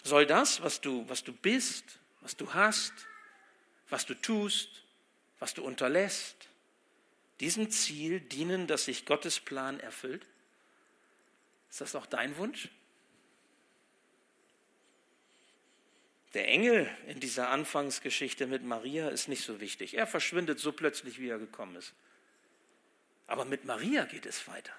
Soll 0.05 0.27
das, 0.27 0.63
was 0.63 0.83
du, 0.83 1.09
was 1.09 1.25
du 1.25 1.33
bist, 1.33 1.99
was 2.21 2.37
du 2.37 2.53
hast, 2.53 2.93
was 3.89 4.05
du 4.05 4.15
tust, 4.15 4.85
was 5.39 5.55
du 5.55 5.65
unterlässt, 5.65 6.51
diesem 7.41 7.71
Ziel 7.71 8.21
dienen, 8.21 8.67
dass 8.67 8.85
sich 8.85 9.07
Gottes 9.07 9.41
Plan 9.41 9.81
erfüllt? 9.81 10.27
Ist 11.71 11.81
das 11.81 11.95
auch 11.97 12.05
dein 12.05 12.37
Wunsch? 12.37 12.69
Der 16.35 16.49
Engel 16.49 16.91
in 17.07 17.19
dieser 17.19 17.49
Anfangsgeschichte 17.49 18.47
mit 18.47 18.63
Maria 18.63 19.09
ist 19.09 19.29
nicht 19.29 19.45
so 19.45 19.61
wichtig. 19.61 19.95
Er 19.97 20.07
verschwindet 20.07 20.59
so 20.61 20.73
plötzlich, 20.73 21.19
wie 21.19 21.29
er 21.31 21.39
gekommen 21.39 21.77
ist. 21.77 21.95
Aber 23.27 23.47
mit 23.47 23.65
Maria 23.65 24.05
geht 24.05 24.27
es 24.27 24.47
weiter. 24.49 24.73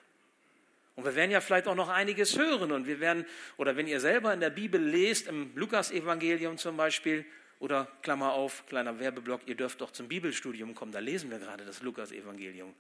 Und 0.96 1.04
wir 1.04 1.16
werden 1.16 1.32
ja 1.32 1.42
vielleicht 1.42 1.68
auch 1.68 1.76
noch 1.76 1.90
einiges 1.90 2.38
hören. 2.38 2.72
Und 2.72 2.88
wir 2.88 3.00
werden, 3.00 3.26
oder 3.58 3.76
wenn 3.76 3.88
ihr 3.88 4.00
selber 4.00 4.34
in 4.34 4.40
der 4.40 4.50
Bibel 4.50 4.82
lest, 4.82 5.28
im 5.28 5.52
Lukas-Evangelium 5.56 6.58
zum 6.58 6.78
Beispiel, 6.78 7.26
oder 7.60 7.88
Klammer 8.02 8.34
auf, 8.34 8.66
kleiner 8.68 9.00
Werbeblock, 9.00 9.42
ihr 9.46 9.56
dürft 9.56 9.82
doch 9.82 9.92
zum 9.92 10.08
Bibelstudium 10.08 10.76
kommen, 10.76 10.92
da 10.92 11.00
lesen 11.00 11.32
wir 11.32 11.40
gerade 11.40 11.66
das 11.66 11.82
Lukas-Evangelium, 11.82 12.74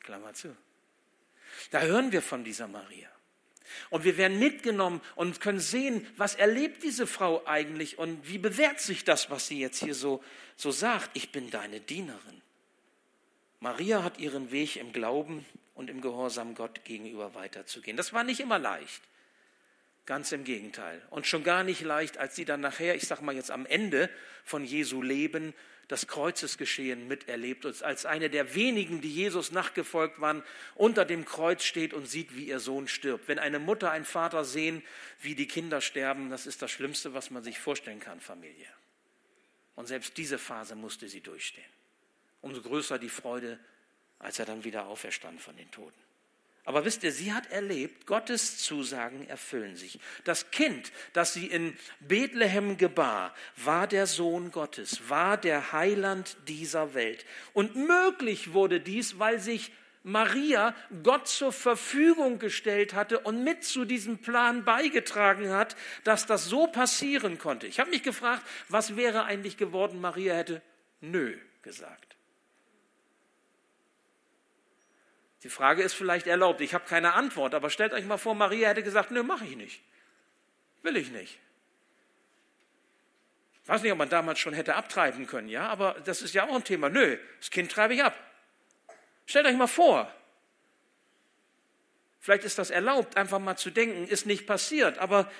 Klammer 0.00 0.34
zu. 0.34 0.56
Da 1.70 1.82
hören 1.82 2.12
wir 2.12 2.22
von 2.22 2.44
dieser 2.44 2.66
Maria. 2.66 3.08
Und 3.90 4.04
wir 4.04 4.16
werden 4.16 4.38
mitgenommen 4.38 5.00
und 5.14 5.40
können 5.40 5.60
sehen, 5.60 6.06
was 6.16 6.34
erlebt 6.34 6.82
diese 6.82 7.06
Frau 7.06 7.46
eigentlich 7.46 7.98
und 7.98 8.28
wie 8.28 8.38
bewährt 8.38 8.80
sich 8.80 9.04
das, 9.04 9.30
was 9.30 9.46
sie 9.46 9.60
jetzt 9.60 9.78
hier 9.78 9.94
so, 9.94 10.22
so 10.56 10.70
sagt. 10.70 11.10
Ich 11.14 11.32
bin 11.32 11.50
deine 11.50 11.80
Dienerin. 11.80 12.42
Maria 13.62 14.02
hat 14.02 14.18
ihren 14.18 14.50
Weg 14.50 14.74
im 14.74 14.92
Glauben 14.92 15.46
und 15.76 15.88
im 15.88 16.00
Gehorsam 16.00 16.56
Gott 16.56 16.84
gegenüber 16.84 17.36
weiterzugehen. 17.36 17.96
Das 17.96 18.12
war 18.12 18.24
nicht 18.24 18.40
immer 18.40 18.58
leicht. 18.58 19.02
Ganz 20.04 20.32
im 20.32 20.42
Gegenteil. 20.42 21.00
Und 21.10 21.28
schon 21.28 21.44
gar 21.44 21.62
nicht 21.62 21.80
leicht, 21.82 22.18
als 22.18 22.34
sie 22.34 22.44
dann 22.44 22.60
nachher, 22.60 22.96
ich 22.96 23.06
sage 23.06 23.22
mal 23.22 23.36
jetzt 23.36 23.52
am 23.52 23.64
Ende 23.64 24.10
von 24.42 24.64
Jesu 24.64 25.00
Leben, 25.00 25.54
das 25.86 26.08
Kreuzesgeschehen 26.08 27.06
miterlebt 27.06 27.64
und 27.64 27.80
als 27.84 28.04
eine 28.04 28.30
der 28.30 28.56
wenigen, 28.56 29.00
die 29.00 29.14
Jesus 29.14 29.52
nachgefolgt 29.52 30.20
waren, 30.20 30.42
unter 30.74 31.04
dem 31.04 31.24
Kreuz 31.24 31.62
steht 31.62 31.94
und 31.94 32.06
sieht, 32.06 32.34
wie 32.34 32.48
ihr 32.48 32.58
Sohn 32.58 32.88
stirbt. 32.88 33.28
Wenn 33.28 33.38
eine 33.38 33.60
Mutter, 33.60 33.92
ein 33.92 34.04
Vater 34.04 34.44
sehen, 34.44 34.82
wie 35.20 35.36
die 35.36 35.46
Kinder 35.46 35.80
sterben, 35.80 36.30
das 36.30 36.48
ist 36.48 36.62
das 36.62 36.72
Schlimmste, 36.72 37.14
was 37.14 37.30
man 37.30 37.44
sich 37.44 37.60
vorstellen 37.60 38.00
kann, 38.00 38.20
Familie. 38.20 38.66
Und 39.76 39.86
selbst 39.86 40.16
diese 40.16 40.38
Phase 40.38 40.74
musste 40.74 41.08
sie 41.08 41.20
durchstehen. 41.20 41.62
Umso 42.42 42.60
größer 42.60 42.98
die 42.98 43.08
Freude, 43.08 43.58
als 44.18 44.38
er 44.38 44.46
dann 44.46 44.64
wieder 44.64 44.86
auferstand 44.86 45.40
von 45.40 45.56
den 45.56 45.70
Toten. 45.70 45.98
Aber 46.64 46.84
wisst 46.84 47.02
ihr, 47.02 47.10
sie 47.10 47.32
hat 47.32 47.50
erlebt, 47.50 48.06
Gottes 48.06 48.58
Zusagen 48.58 49.26
erfüllen 49.28 49.74
sich. 49.74 49.98
Das 50.22 50.52
Kind, 50.52 50.92
das 51.12 51.32
sie 51.32 51.46
in 51.46 51.76
Bethlehem 51.98 52.76
gebar, 52.76 53.34
war 53.56 53.88
der 53.88 54.06
Sohn 54.06 54.52
Gottes, 54.52 55.08
war 55.08 55.36
der 55.36 55.72
Heiland 55.72 56.36
dieser 56.46 56.94
Welt. 56.94 57.26
Und 57.52 57.74
möglich 57.74 58.52
wurde 58.52 58.80
dies, 58.80 59.18
weil 59.18 59.40
sich 59.40 59.72
Maria 60.04 60.74
Gott 61.02 61.26
zur 61.26 61.52
Verfügung 61.52 62.38
gestellt 62.38 62.94
hatte 62.94 63.20
und 63.20 63.42
mit 63.42 63.64
zu 63.64 63.84
diesem 63.84 64.18
Plan 64.18 64.64
beigetragen 64.64 65.50
hat, 65.50 65.76
dass 66.04 66.26
das 66.26 66.44
so 66.44 66.68
passieren 66.68 67.38
konnte. 67.38 67.66
Ich 67.66 67.80
habe 67.80 67.90
mich 67.90 68.04
gefragt, 68.04 68.46
was 68.68 68.96
wäre 68.96 69.24
eigentlich 69.24 69.56
geworden, 69.56 70.00
Maria 70.00 70.34
hätte 70.34 70.62
nö 71.00 71.36
gesagt. 71.62 72.11
Die 75.42 75.48
Frage 75.48 75.82
ist 75.82 75.94
vielleicht 75.94 76.26
erlaubt. 76.26 76.60
Ich 76.60 76.74
habe 76.74 76.84
keine 76.84 77.14
Antwort, 77.14 77.54
aber 77.54 77.70
stellt 77.70 77.92
euch 77.92 78.04
mal 78.04 78.18
vor, 78.18 78.34
Maria 78.34 78.68
hätte 78.68 78.82
gesagt, 78.82 79.10
nö, 79.10 79.22
mache 79.22 79.44
ich 79.44 79.56
nicht. 79.56 79.82
Will 80.82 80.96
ich 80.96 81.10
nicht. 81.10 81.38
Ich 83.62 83.68
weiß 83.68 83.82
nicht, 83.82 83.92
ob 83.92 83.98
man 83.98 84.08
damals 84.08 84.38
schon 84.38 84.54
hätte 84.54 84.74
abtreiben 84.74 85.26
können, 85.26 85.48
ja, 85.48 85.68
aber 85.68 85.94
das 86.04 86.22
ist 86.22 86.34
ja 86.34 86.44
auch 86.44 86.54
ein 86.54 86.64
Thema. 86.64 86.88
Nö, 86.88 87.18
das 87.38 87.50
Kind 87.50 87.70
treibe 87.70 87.94
ich 87.94 88.02
ab. 88.02 88.16
Stellt 89.26 89.46
euch 89.46 89.56
mal 89.56 89.68
vor. 89.68 90.12
Vielleicht 92.18 92.44
ist 92.44 92.58
das 92.58 92.70
erlaubt, 92.70 93.16
einfach 93.16 93.38
mal 93.38 93.56
zu 93.56 93.70
denken, 93.70 94.06
ist 94.06 94.26
nicht 94.26 94.46
passiert, 94.46 94.98
aber 94.98 95.30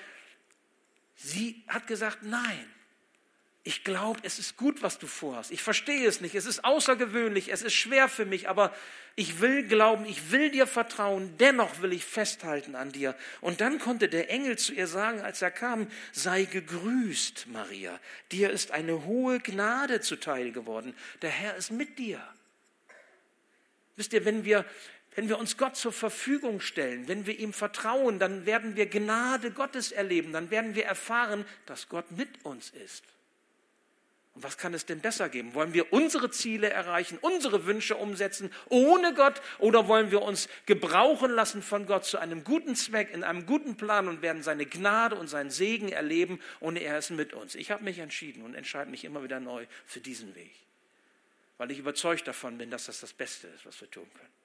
sie 1.15 1.63
hat 1.67 1.87
gesagt, 1.87 2.19
nein 2.23 2.73
ich 3.65 3.85
glaube, 3.85 4.19
es 4.23 4.39
ist 4.39 4.57
gut, 4.57 4.81
was 4.81 4.99
du 4.99 5.07
vorhast. 5.07 5.49
Ich 5.51 5.63
verstehe 5.63 6.05
es 6.05 6.19
nicht. 6.19 6.35
Es 6.35 6.45
ist 6.45 6.65
außergewöhnlich. 6.65 7.49
Es 7.49 7.61
ist 7.61 7.73
schwer 7.73 8.09
für 8.09 8.25
mich. 8.25 8.49
Aber 8.49 8.75
ich 9.15 9.39
will 9.39 9.65
glauben. 9.65 10.05
Ich 10.05 10.31
will 10.31 10.51
dir 10.51 10.67
vertrauen. 10.67 11.37
Dennoch 11.37 11.81
will 11.81 11.93
ich 11.93 12.03
festhalten 12.03 12.75
an 12.75 12.91
dir. 12.91 13.15
Und 13.39 13.61
dann 13.61 13.79
konnte 13.79 14.09
der 14.09 14.29
Engel 14.29 14.57
zu 14.57 14.73
ihr 14.73 14.87
sagen, 14.87 15.21
als 15.21 15.41
er 15.41 15.49
kam, 15.49 15.87
sei 16.11 16.43
gegrüßt, 16.43 17.47
Maria. 17.53 17.97
Dir 18.33 18.49
ist 18.49 18.71
eine 18.71 19.05
hohe 19.05 19.39
Gnade 19.39 20.01
zuteil 20.01 20.51
geworden. 20.51 20.93
Der 21.21 21.29
Herr 21.29 21.55
ist 21.55 21.71
mit 21.71 21.97
dir. 21.97 22.21
Wisst 23.95 24.11
ihr, 24.11 24.25
wenn 24.25 24.43
wir, 24.43 24.65
wenn 25.15 25.29
wir 25.29 25.39
uns 25.39 25.55
Gott 25.55 25.77
zur 25.77 25.93
Verfügung 25.93 26.59
stellen, 26.59 27.07
wenn 27.07 27.25
wir 27.25 27.39
ihm 27.39 27.53
vertrauen, 27.53 28.19
dann 28.19 28.45
werden 28.45 28.75
wir 28.75 28.87
Gnade 28.87 29.51
Gottes 29.51 29.93
erleben. 29.93 30.33
Dann 30.33 30.51
werden 30.51 30.75
wir 30.75 30.83
erfahren, 30.83 31.45
dass 31.65 31.87
Gott 31.87 32.11
mit 32.11 32.43
uns 32.43 32.69
ist. 32.71 33.05
Und 34.35 34.43
was 34.43 34.57
kann 34.57 34.73
es 34.73 34.85
denn 34.85 34.99
besser 34.99 35.29
geben? 35.29 35.53
Wollen 35.53 35.73
wir 35.73 35.93
unsere 35.93 36.31
Ziele 36.31 36.69
erreichen, 36.69 37.19
unsere 37.21 37.65
Wünsche 37.65 37.95
umsetzen 37.95 38.51
ohne 38.69 39.13
Gott 39.13 39.41
oder 39.59 39.87
wollen 39.87 40.09
wir 40.09 40.23
uns 40.23 40.49
gebrauchen 40.65 41.31
lassen 41.31 41.61
von 41.61 41.85
Gott 41.85 42.05
zu 42.05 42.17
einem 42.17 42.43
guten 42.43 42.75
Zweck, 42.75 43.13
in 43.13 43.23
einem 43.23 43.45
guten 43.45 43.77
Plan 43.77 44.07
und 44.07 44.23
werden 44.23 44.41
seine 44.41 44.65
Gnade 44.65 45.15
und 45.15 45.27
seinen 45.27 45.51
Segen 45.51 45.89
erleben 45.89 46.41
und 46.59 46.77
er 46.77 46.97
ist 46.97 47.11
mit 47.11 47.33
uns? 47.33 47.53
Ich 47.53 47.69
habe 47.69 47.83
mich 47.83 47.99
entschieden 47.99 48.43
und 48.43 48.55
entscheide 48.55 48.89
mich 48.89 49.05
immer 49.05 49.23
wieder 49.23 49.39
neu 49.39 49.67
für 49.85 49.99
diesen 49.99 50.33
Weg, 50.33 50.55
weil 51.59 51.69
ich 51.69 51.77
überzeugt 51.77 52.27
davon 52.27 52.57
bin, 52.57 52.71
dass 52.71 52.85
das 52.85 53.01
das 53.01 53.13
Beste 53.13 53.47
ist, 53.47 53.67
was 53.67 53.79
wir 53.81 53.91
tun 53.91 54.07
können. 54.17 54.42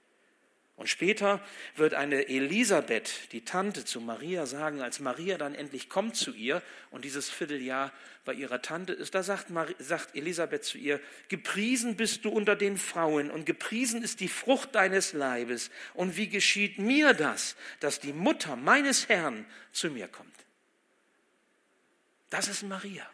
Und 0.79 0.89
später 0.89 1.45
wird 1.75 1.95
eine 1.95 2.29
Elisabeth, 2.29 3.33
die 3.33 3.45
Tante 3.45 3.85
zu 3.85 4.01
Maria, 4.01 4.47
sagen, 4.47 4.81
als 4.81 5.01
Maria 5.01 5.37
dann 5.37 5.57
endlich 5.57 5.89
kommt 5.89 6.15
zu 6.15 6.33
ihr 6.33 6.63
und 6.93 7.05
dieses 7.05 7.29
Vierteljahr 7.29 7.93
bei 8.25 8.33
ihrer 8.33 8.63
Tante 8.63 8.93
ist, 8.93 9.13
da 9.17 9.25
sagt, 9.25 9.51
Maria, 9.51 9.75
sagt 9.81 10.15
Elisabeth 10.15 10.63
zu 10.63 10.79
ihr, 10.79 11.01
gepriesen 11.27 11.97
bist 11.97 12.25
du 12.25 12.29
unter 12.31 12.55
den 12.55 12.77
Frauen 12.77 13.29
und 13.29 13.45
gepriesen 13.45 14.05
ist 14.05 14.21
die 14.21 14.29
Frucht 14.29 14.77
deines 14.77 15.13
Leibes. 15.15 15.73
Und 15.95 16.17
wie 16.17 16.29
geschieht 16.29 16.79
mir 16.79 17.13
das, 17.13 17.57
dass 17.81 17.99
die 17.99 18.13
Mutter 18.13 18.55
meines 18.55 19.09
Herrn 19.09 19.47
zu 19.73 19.91
mir 19.91 20.07
kommt? 20.07 20.33
Das 22.31 22.47
ist 22.47 22.63
Maria. 22.63 23.05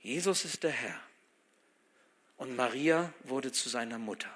Jesus 0.00 0.46
ist 0.46 0.62
der 0.62 0.70
Herr 0.70 1.00
und 2.38 2.56
Maria 2.56 3.12
wurde 3.24 3.52
zu 3.52 3.68
seiner 3.68 3.98
Mutter. 3.98 4.30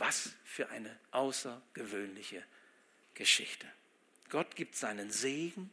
Was 0.00 0.32
für 0.44 0.70
eine 0.70 0.98
außergewöhnliche 1.10 2.42
Geschichte. 3.12 3.66
Gott 4.30 4.56
gibt 4.56 4.74
seinen 4.74 5.10
Segen, 5.10 5.70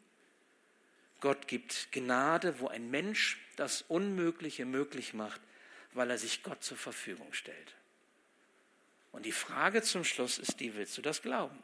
Gott 1.22 1.48
gibt 1.48 1.94
Gnade, 1.94 2.60
wo 2.60 2.68
ein 2.68 2.92
Mensch 2.92 3.40
das 3.56 3.84
Unmögliche 3.84 4.66
möglich 4.66 5.14
macht, 5.14 5.40
weil 5.94 6.12
er 6.12 6.18
sich 6.18 6.44
Gott 6.44 6.62
zur 6.62 6.76
Verfügung 6.76 7.32
stellt. 7.32 7.76
Und 9.14 9.26
die 9.26 9.32
Frage 9.32 9.82
zum 9.82 10.04
Schluss 10.04 10.40
ist 10.40 10.60
die, 10.60 10.76
willst 10.76 10.98
du 10.98 11.02
das 11.02 11.22
glauben? 11.22 11.58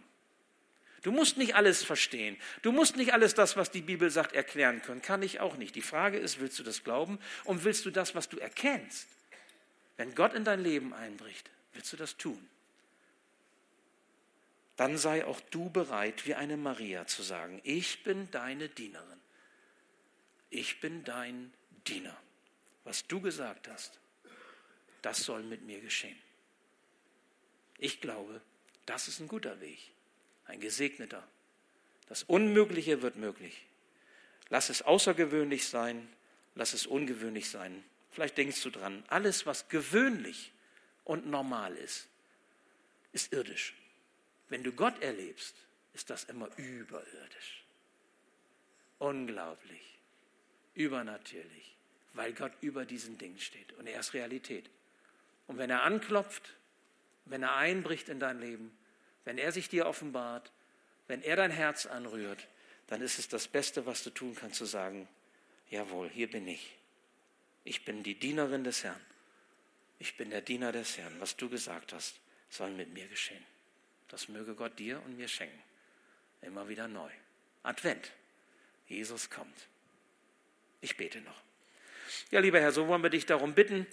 Du 1.01 1.11
musst 1.11 1.35
nicht 1.35 1.55
alles 1.55 1.83
verstehen. 1.83 2.37
Du 2.61 2.71
musst 2.71 2.95
nicht 2.95 3.11
alles 3.11 3.33
das, 3.33 3.57
was 3.57 3.71
die 3.71 3.81
Bibel 3.81 4.09
sagt, 4.09 4.31
erklären 4.31 4.81
können. 4.81 5.01
Kann 5.01 5.21
ich 5.21 5.41
auch 5.41 5.57
nicht. 5.57 5.75
Die 5.75 5.81
Frage 5.81 6.17
ist, 6.17 6.39
willst 6.39 6.57
du 6.59 6.63
das 6.63 6.85
glauben? 6.85 7.19
Und 7.43 7.65
willst 7.65 7.85
du 7.85 7.91
das, 7.91 8.15
was 8.15 8.29
du 8.29 8.37
erkennst, 8.37 9.09
wenn 9.97 10.15
Gott 10.15 10.33
in 10.33 10.45
dein 10.45 10.63
Leben 10.63 10.93
einbricht, 10.93 11.49
willst 11.73 11.93
du 11.93 11.97
das 11.97 12.17
tun? 12.17 12.49
Dann 14.75 14.97
sei 14.97 15.25
auch 15.25 15.39
du 15.51 15.69
bereit, 15.69 16.25
wie 16.25 16.33
eine 16.33 16.57
Maria 16.57 17.05
zu 17.05 17.21
sagen, 17.21 17.61
ich 17.63 18.03
bin 18.03 18.29
deine 18.31 18.69
Dienerin. 18.69 19.19
Ich 20.49 20.79
bin 20.79 21.03
dein 21.03 21.53
Diener. 21.87 22.17
Was 22.83 23.05
du 23.07 23.21
gesagt 23.21 23.67
hast, 23.67 23.99
das 25.01 25.19
soll 25.19 25.43
mit 25.43 25.63
mir 25.63 25.79
geschehen. 25.79 26.17
Ich 27.77 28.01
glaube, 28.01 28.41
das 28.85 29.07
ist 29.07 29.19
ein 29.19 29.27
guter 29.27 29.59
Weg, 29.59 29.79
ein 30.45 30.59
gesegneter. 30.59 31.27
Das 32.07 32.23
Unmögliche 32.23 33.01
wird 33.01 33.15
möglich. 33.17 33.65
Lass 34.49 34.69
es 34.69 34.81
außergewöhnlich 34.81 35.67
sein, 35.67 36.07
lass 36.55 36.73
es 36.73 36.85
ungewöhnlich 36.85 37.49
sein. 37.49 37.83
Vielleicht 38.11 38.37
denkst 38.37 38.61
du 38.63 38.69
dran, 38.69 39.03
alles, 39.07 39.45
was 39.45 39.67
gewöhnlich 39.67 40.52
und 41.03 41.27
normal 41.27 41.75
ist, 41.75 42.07
ist 43.11 43.33
irdisch. 43.33 43.75
Wenn 44.49 44.63
du 44.63 44.71
Gott 44.71 45.01
erlebst, 45.01 45.55
ist 45.93 46.09
das 46.09 46.23
immer 46.25 46.49
überirdisch. 46.57 47.63
unglaublich, 48.99 49.99
übernatürlich, 50.75 51.75
weil 52.13 52.33
Gott 52.33 52.53
über 52.61 52.85
diesen 52.85 53.17
Dingen 53.17 53.39
steht 53.39 53.73
und 53.73 53.87
er 53.87 53.99
ist 53.99 54.13
Realität. 54.13 54.69
Und 55.47 55.57
wenn 55.57 55.69
er 55.69 55.83
anklopft, 55.83 56.55
wenn 57.25 57.43
er 57.43 57.55
einbricht 57.55 58.07
in 58.07 58.19
dein 58.19 58.39
Leben, 58.39 58.75
wenn 59.25 59.37
er 59.37 59.51
sich 59.51 59.67
dir 59.67 59.87
offenbart, 59.87 60.51
wenn 61.07 61.21
er 61.21 61.35
dein 61.35 61.51
Herz 61.51 61.85
anrührt, 61.85 62.47
dann 62.87 63.01
ist 63.01 63.19
es 63.19 63.27
das 63.27 63.47
Beste, 63.47 63.85
was 63.85 64.03
du 64.03 64.09
tun 64.09 64.35
kannst, 64.35 64.57
zu 64.57 64.65
sagen, 64.65 65.07
jawohl, 65.69 66.09
hier 66.09 66.29
bin 66.29 66.47
ich. 66.47 66.77
Ich 67.65 67.85
bin 67.85 68.03
die 68.03 68.15
Dienerin 68.15 68.63
des 68.63 68.83
Herrn. 68.83 69.01
Ich 69.99 70.17
bin 70.17 70.29
der 70.29 70.41
Diener 70.41 70.71
des 70.71 70.97
Herrn. 70.97 71.19
Was 71.19 71.35
du 71.35 71.49
gesagt 71.49 71.93
hast, 71.93 72.19
soll 72.49 72.71
mit 72.71 72.93
mir 72.93 73.07
geschehen. 73.07 73.43
Das 74.09 74.27
möge 74.27 74.53
Gott 74.55 74.77
dir 74.77 75.01
und 75.05 75.17
mir 75.17 75.27
schenken. 75.27 75.61
Immer 76.41 76.67
wieder 76.69 76.87
neu. 76.87 77.09
Advent. 77.63 78.11
Jesus 78.87 79.29
kommt. 79.29 79.67
Ich 80.81 80.97
bete 80.97 81.21
noch. 81.21 81.41
Ja, 82.29 82.41
lieber 82.41 82.59
Herr, 82.59 82.71
so 82.71 82.87
wollen 82.87 83.01
wir 83.01 83.09
dich 83.09 83.25
darum 83.25 83.53
bitten, 83.55 83.87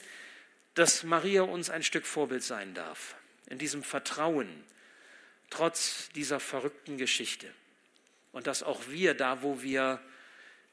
dass 0.74 1.05
Maria 1.05 1.42
uns 1.42 1.70
ein 1.70 1.82
Stück 1.82 2.05
Vorbild 2.05 2.42
sein 2.42 2.74
darf. 2.74 3.14
In 3.46 3.59
diesem 3.59 3.82
Vertrauen, 3.82 4.64
trotz 5.48 6.09
dieser 6.11 6.40
verrückten 6.40 6.98
Geschichte. 6.98 7.53
Und 8.32 8.46
dass 8.46 8.62
auch 8.62 8.88
wir, 8.88 9.14
da 9.14 9.42
wo 9.42 9.62
wir 9.62 10.01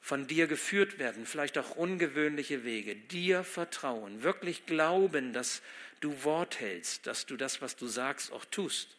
von 0.01 0.27
dir 0.27 0.47
geführt 0.47 0.99
werden, 0.99 1.25
vielleicht 1.25 1.57
auch 1.57 1.71
ungewöhnliche 1.71 2.63
Wege, 2.63 2.95
dir 2.95 3.43
vertrauen, 3.43 4.23
wirklich 4.23 4.65
glauben, 4.65 5.33
dass 5.33 5.61
du 5.99 6.23
Wort 6.23 6.59
hältst, 6.59 7.07
dass 7.07 7.25
du 7.25 7.37
das, 7.37 7.61
was 7.61 7.75
du 7.75 7.87
sagst, 7.87 8.31
auch 8.31 8.45
tust. 8.45 8.95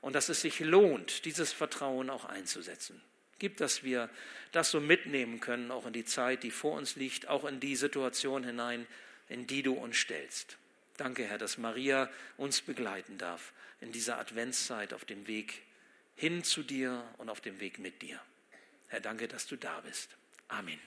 Und 0.00 0.14
dass 0.14 0.28
es 0.28 0.42
sich 0.42 0.60
lohnt, 0.60 1.24
dieses 1.24 1.52
Vertrauen 1.52 2.10
auch 2.10 2.26
einzusetzen. 2.26 3.00
Gib, 3.38 3.56
dass 3.56 3.82
wir 3.82 4.10
das 4.52 4.70
so 4.70 4.80
mitnehmen 4.80 5.40
können, 5.40 5.70
auch 5.70 5.86
in 5.86 5.92
die 5.92 6.04
Zeit, 6.04 6.42
die 6.42 6.50
vor 6.50 6.76
uns 6.76 6.96
liegt, 6.96 7.28
auch 7.28 7.44
in 7.44 7.58
die 7.58 7.76
Situation 7.76 8.44
hinein, 8.44 8.86
in 9.28 9.46
die 9.46 9.62
du 9.62 9.72
uns 9.74 9.96
stellst. 9.96 10.58
Danke, 10.96 11.24
Herr, 11.24 11.38
dass 11.38 11.58
Maria 11.58 12.10
uns 12.36 12.60
begleiten 12.60 13.18
darf 13.18 13.52
in 13.80 13.92
dieser 13.92 14.18
Adventszeit 14.18 14.94
auf 14.94 15.04
dem 15.04 15.26
Weg 15.26 15.62
hin 16.16 16.44
zu 16.44 16.62
dir 16.62 17.02
und 17.18 17.28
auf 17.28 17.40
dem 17.40 17.60
Weg 17.60 17.78
mit 17.78 18.02
dir. 18.02 18.20
Herr, 18.88 19.00
danke, 19.00 19.28
dass 19.28 19.46
du 19.46 19.56
da 19.56 19.80
bist. 19.80 20.16
Amen. 20.48 20.80